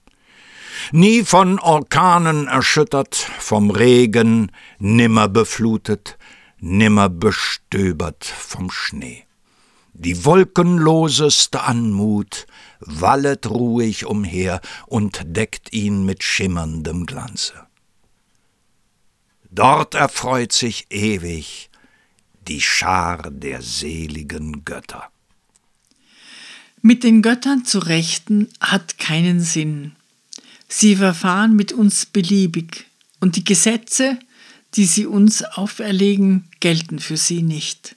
Nie 0.90 1.22
von 1.22 1.58
Orkanen 1.58 2.48
erschüttert, 2.48 3.14
vom 3.14 3.70
Regen 3.70 4.50
nimmer 4.78 5.28
beflutet, 5.28 6.16
nimmer 6.58 7.08
bestöbert 7.08 8.24
vom 8.24 8.70
Schnee. 8.70 9.24
Die 9.94 10.24
wolkenloseste 10.24 11.62
Anmut 11.62 12.46
wallet 12.80 13.46
ruhig 13.48 14.06
umher 14.06 14.60
und 14.86 15.20
deckt 15.24 15.72
ihn 15.72 16.04
mit 16.04 16.22
schimmerndem 16.24 17.06
Glanze. 17.06 17.66
Dort 19.50 19.94
erfreut 19.94 20.52
sich 20.52 20.86
ewig 20.90 21.68
die 22.48 22.60
Schar 22.60 23.30
der 23.30 23.62
seligen 23.62 24.64
Götter. 24.64 25.10
Mit 26.80 27.04
den 27.04 27.22
Göttern 27.22 27.64
zu 27.64 27.78
rechten 27.78 28.48
hat 28.60 28.98
keinen 28.98 29.40
Sinn. 29.40 29.94
Sie 30.68 30.96
verfahren 30.96 31.54
mit 31.54 31.72
uns 31.72 32.06
beliebig, 32.06 32.86
und 33.20 33.36
die 33.36 33.44
Gesetze, 33.44 34.18
die 34.74 34.84
sie 34.84 35.06
uns 35.06 35.44
auferlegen, 35.44 36.48
gelten 36.58 36.98
für 36.98 37.16
sie 37.16 37.42
nicht. 37.42 37.94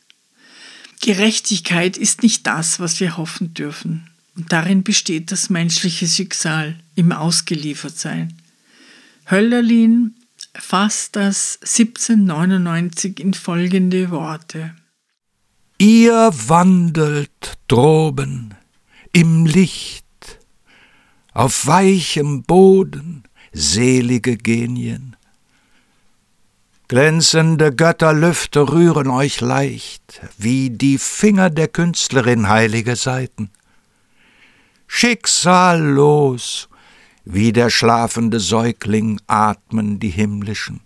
Gerechtigkeit 1.05 1.97
ist 1.97 2.23
nicht 2.23 2.47
das, 2.47 2.79
was 2.79 2.99
wir 2.99 3.15
hoffen 3.15 3.53
dürfen, 3.53 4.09
und 4.35 4.51
darin 4.51 4.81
besteht 4.81 5.31
das 5.31 5.51
menschliche 5.51 6.07
Schicksal 6.07 6.79
im 6.95 7.11
Ausgeliefertsein. 7.11 8.33
Hölderlin 9.29 10.15
fasst 10.55 11.15
das 11.15 11.59
1799 11.61 13.19
in 13.19 13.35
folgende 13.35 14.09
Worte. 14.09 14.73
Ihr 15.77 16.31
wandelt 16.47 17.59
droben 17.67 18.55
im 19.13 19.45
Licht, 19.45 20.05
auf 21.33 21.67
weichem 21.67 22.41
Boden, 22.41 23.25
selige 23.53 24.37
Genien. 24.37 25.14
Glänzende 26.87 27.73
Götterlüfte 27.73 28.71
rühren 28.71 29.09
euch 29.09 29.41
leicht, 29.41 30.21
wie 30.37 30.69
die 30.69 30.99
Finger 30.99 31.49
der 31.49 31.67
Künstlerin 31.67 32.47
heilige 32.47 32.95
Seiten. 32.95 33.49
Schicksallos 34.85 36.69
wie 37.23 37.51
der 37.51 37.71
schlafende 37.71 38.39
Säugling 38.39 39.19
atmen 39.25 39.99
die 39.99 40.09
himmlischen. 40.09 40.81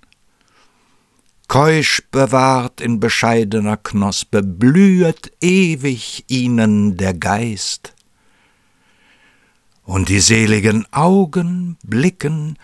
Keusch 1.50 2.02
bewahrt 2.12 2.80
in 2.80 3.02
bescheidener 3.02 3.76
Knospe, 3.76 4.42
blühet 4.42 5.34
ewig 5.42 6.24
ihnen 6.30 6.96
der 6.96 7.14
Geist. 7.14 7.94
Und 9.84 10.08
die 10.08 10.22
seligen 10.22 10.86
Augen 10.94 11.78
blicken 11.84 12.58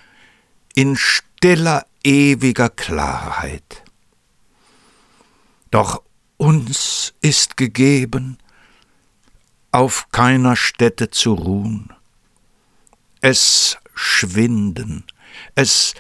in 0.74 0.96
stiller, 1.46 1.86
ewiger 2.04 2.70
Klarheit. 2.70 3.84
Doch 5.70 6.02
uns 6.38 7.14
ist 7.22 7.56
gegeben, 7.56 8.40
auf 9.72 10.08
keiner 10.12 10.56
Stätte 10.56 11.12
zu 11.12 11.34
ruhen, 11.34 11.94
es 13.22 13.78
schwinden, 13.94 15.04
es 15.54 15.94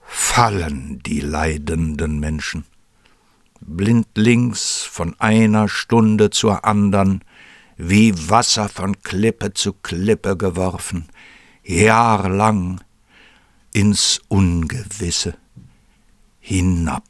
fallen 0.00 1.02
die 1.02 1.20
leidenden 1.20 2.18
Menschen. 2.18 2.64
Blindlings 3.60 4.88
von 4.90 5.14
einer 5.20 5.68
Stunde 5.68 6.30
zur 6.30 6.64
andern, 6.64 7.22
wie 7.76 8.14
Wasser 8.30 8.70
von 8.70 9.02
Klippe 9.02 9.52
zu 9.52 9.74
Klippe 9.74 10.38
geworfen, 10.38 11.06
jahrelang 11.64 12.80
ins 13.72 14.20
Ungewisse 14.28 15.36
hinab. 16.40 17.09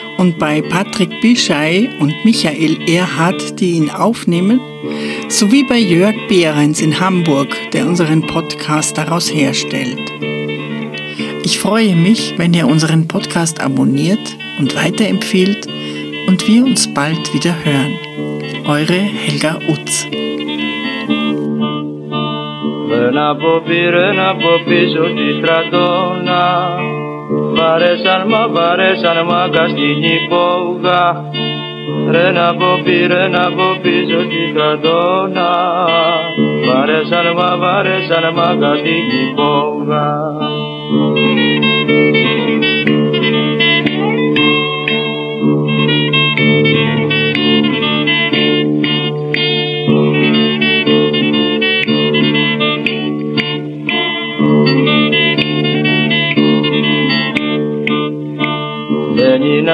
und 0.20 0.38
bei 0.38 0.62
Patrick 0.62 1.20
Bischei 1.20 1.88
und 2.00 2.14
Michael 2.24 2.78
Erhardt, 2.88 3.60
die 3.60 3.72
ihn 3.72 3.90
aufnehmen, 3.90 4.60
sowie 5.28 5.64
bei 5.64 5.78
Jörg 5.78 6.14
Behrens 6.28 6.80
in 6.80 6.98
Hamburg, 7.00 7.48
der 7.72 7.86
unseren 7.86 8.22
Podcast 8.22 8.96
daraus 8.96 9.32
herstellt. 9.32 10.00
Ich 11.44 11.58
freue 11.58 11.94
mich, 11.94 12.34
wenn 12.38 12.54
ihr 12.54 12.66
unseren 12.66 13.06
Podcast 13.06 13.60
abonniert 13.60 14.36
und 14.58 14.74
weiterempfehlt 14.74 15.66
und 16.26 16.46
wir 16.48 16.64
uns 16.64 16.92
bald 16.92 17.32
wieder 17.34 17.54
hören. 17.64 17.94
Eure 18.66 18.94
Helga 18.94 19.58
Utz. 19.68 20.06
Ένα 23.08 23.36
ποπήρε, 23.36 24.08
ένα 24.08 24.36
ποπίσω 24.36 25.02
τη 25.02 25.32
στρατόνα 25.38 26.76
Βαρέσαν 27.55 28.21
μα 28.27 28.47
βαρέσαν 28.47 29.17
μα, 29.29 29.45
στην 29.45 30.03
υπόγα. 30.03 31.29
Ρε 32.11 32.31
να 32.31 32.55
ποπεί, 32.55 33.07
ρε 33.07 33.27
να 33.27 33.45
πίσω 33.81 34.19
στην 34.21 34.55
κατώνα 34.55 35.51
Βαρέσαν 36.65 37.25
μα 37.35 37.57
βαρέσαν 37.57 38.33
μα, 38.35 38.75
στην 38.75 39.05
υπόγα. 39.29 40.09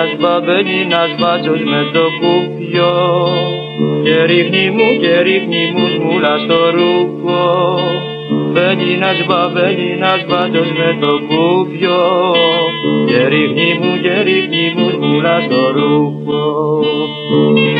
нажба, 0.08 0.42
бени 0.42 0.86
нажба, 0.86 1.40
чужме 1.44 1.84
то 1.94 2.12
купьо. 2.20 2.92
Керихниму, 4.06 4.88
керихниму, 5.02 5.88
жмула 5.90 6.40
что 6.40 6.72
руко. 6.72 7.82
Бени 8.56 8.98
нажба, 8.98 9.52
бени 9.56 9.96
нажба, 9.96 10.50
чужме 10.54 10.92
то 11.02 11.20
купьо. 11.30 12.00
Керихниму, 13.10 13.98
керихниму, 14.04 14.92
жмула 14.92 15.42
что 15.42 15.74
руко. 15.74 17.77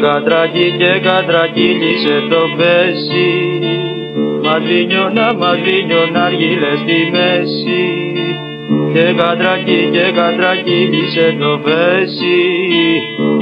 Κατρακί 0.00 0.74
και 0.78 0.92
κατρακύλισε 1.02 2.16
το 2.30 2.42
πέσι 2.56 3.28
Μαδρίνιωνα, 4.42 5.34
μαδρίνιωνα 5.34 6.24
αργύλε 6.24 6.72
στη 6.82 6.98
μέση. 7.12 7.82
Και 8.92 9.14
κατρακί 9.16 9.88
και 9.92 10.12
κατρακύλισε 10.14 11.36
το 11.40 11.60
πέσι 11.64 12.38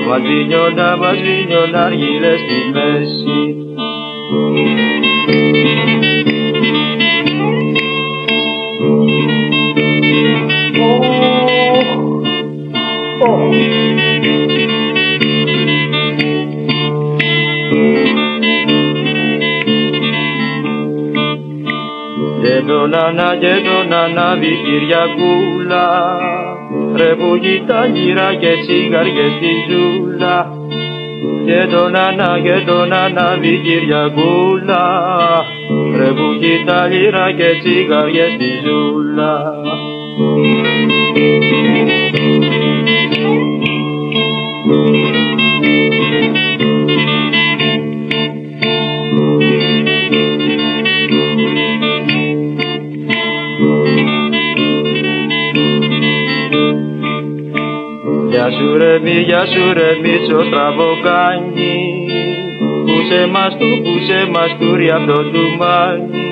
Μαδρίνιωνα, 0.07 0.97
μαδρίνιωνα 0.97 1.81
αργύλε 1.85 2.33
στη 2.37 2.59
μέση 2.73 3.59
τον 22.79 22.95
Ανά 22.95 23.37
και 23.41 23.55
τον 23.69 23.93
Ανάβη 23.93 24.59
Κυριακούλα 24.65 25.87
ρε 26.97 27.15
που 27.15 27.39
τα 27.67 27.87
γύρα 27.87 28.35
και 28.35 28.53
τσιγαριές 28.63 29.33
στη 29.37 29.53
ζούλα 29.69 30.53
και 31.47 31.67
τον 31.75 31.97
Ανά 31.97 32.41
και 32.43 32.63
τον 32.67 32.93
Ανάβη 32.93 33.61
Κυριακούλα 33.65 34.85
ρε 35.97 36.11
που 36.17 36.29
τα 36.67 36.89
γύρα 36.89 37.33
και 37.33 37.51
τσιγαριές 37.63 38.33
στη 38.33 38.51
ζούλα 38.65 39.33
σου 58.59 58.77
ρε 58.77 58.99
μη, 58.99 59.11
γεια 59.11 59.47
σου 59.47 59.73
ρε 59.73 59.91
μίτσο 60.03 60.41
στραβοκάνι 60.49 61.77
Πούσε 62.87 63.27
μας 63.33 63.57
του, 63.59 63.69
πούσε 63.85 64.29
μας 64.33 64.51
του 64.59 64.77
ρε 64.77 64.93
αυτό 64.93 65.19
του 65.33 65.45
μάνι 65.59 66.27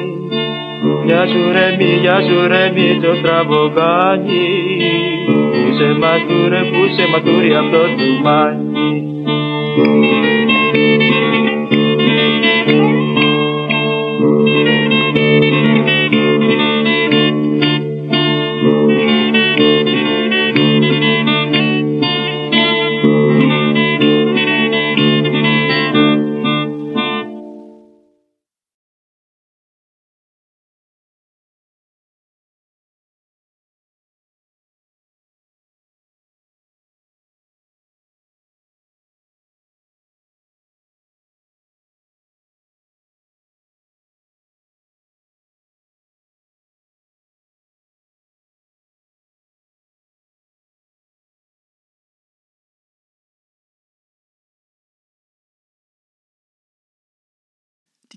Γεια 1.06 1.26
σου 1.26 1.42
ρε 1.52 1.76
μη, 1.78 1.90
γεια 2.02 2.18
σου 2.26 2.46
ρε 2.46 2.72
μίτσο 2.74 3.14
στραβοκάνι 3.20 4.48
Πούσε 5.52 5.96
μας 6.00 6.20
του 6.28 6.48
ρε, 6.48 6.62
πούσε 6.72 7.04
μας 7.12 7.22
του 7.22 7.40
ρε 7.40 7.56
αυτό 7.56 7.82
του 7.96 8.08
μάνι 8.24 9.06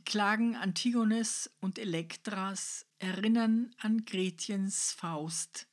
Klagen 0.09 0.55
Antigones 0.55 1.51
und 1.59 1.77
Elektras 1.77 2.87
erinnern 2.97 3.75
an 3.77 4.05
Gretchens 4.05 4.91
Faust. 4.91 5.67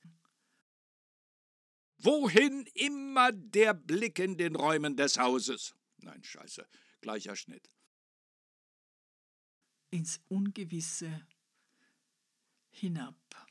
Wohin 1.97 2.66
immer 2.74 3.32
der 3.32 3.72
Blick 3.72 4.18
in 4.18 4.37
den 4.37 4.55
Räumen 4.55 4.95
des 4.95 5.18
Hauses? 5.18 5.74
Nein, 5.97 6.22
scheiße, 6.22 6.68
gleicher 7.01 7.34
Schnitt. 7.34 7.70
Ins 9.89 10.20
Ungewisse 10.28 11.26
hinab. 12.68 13.45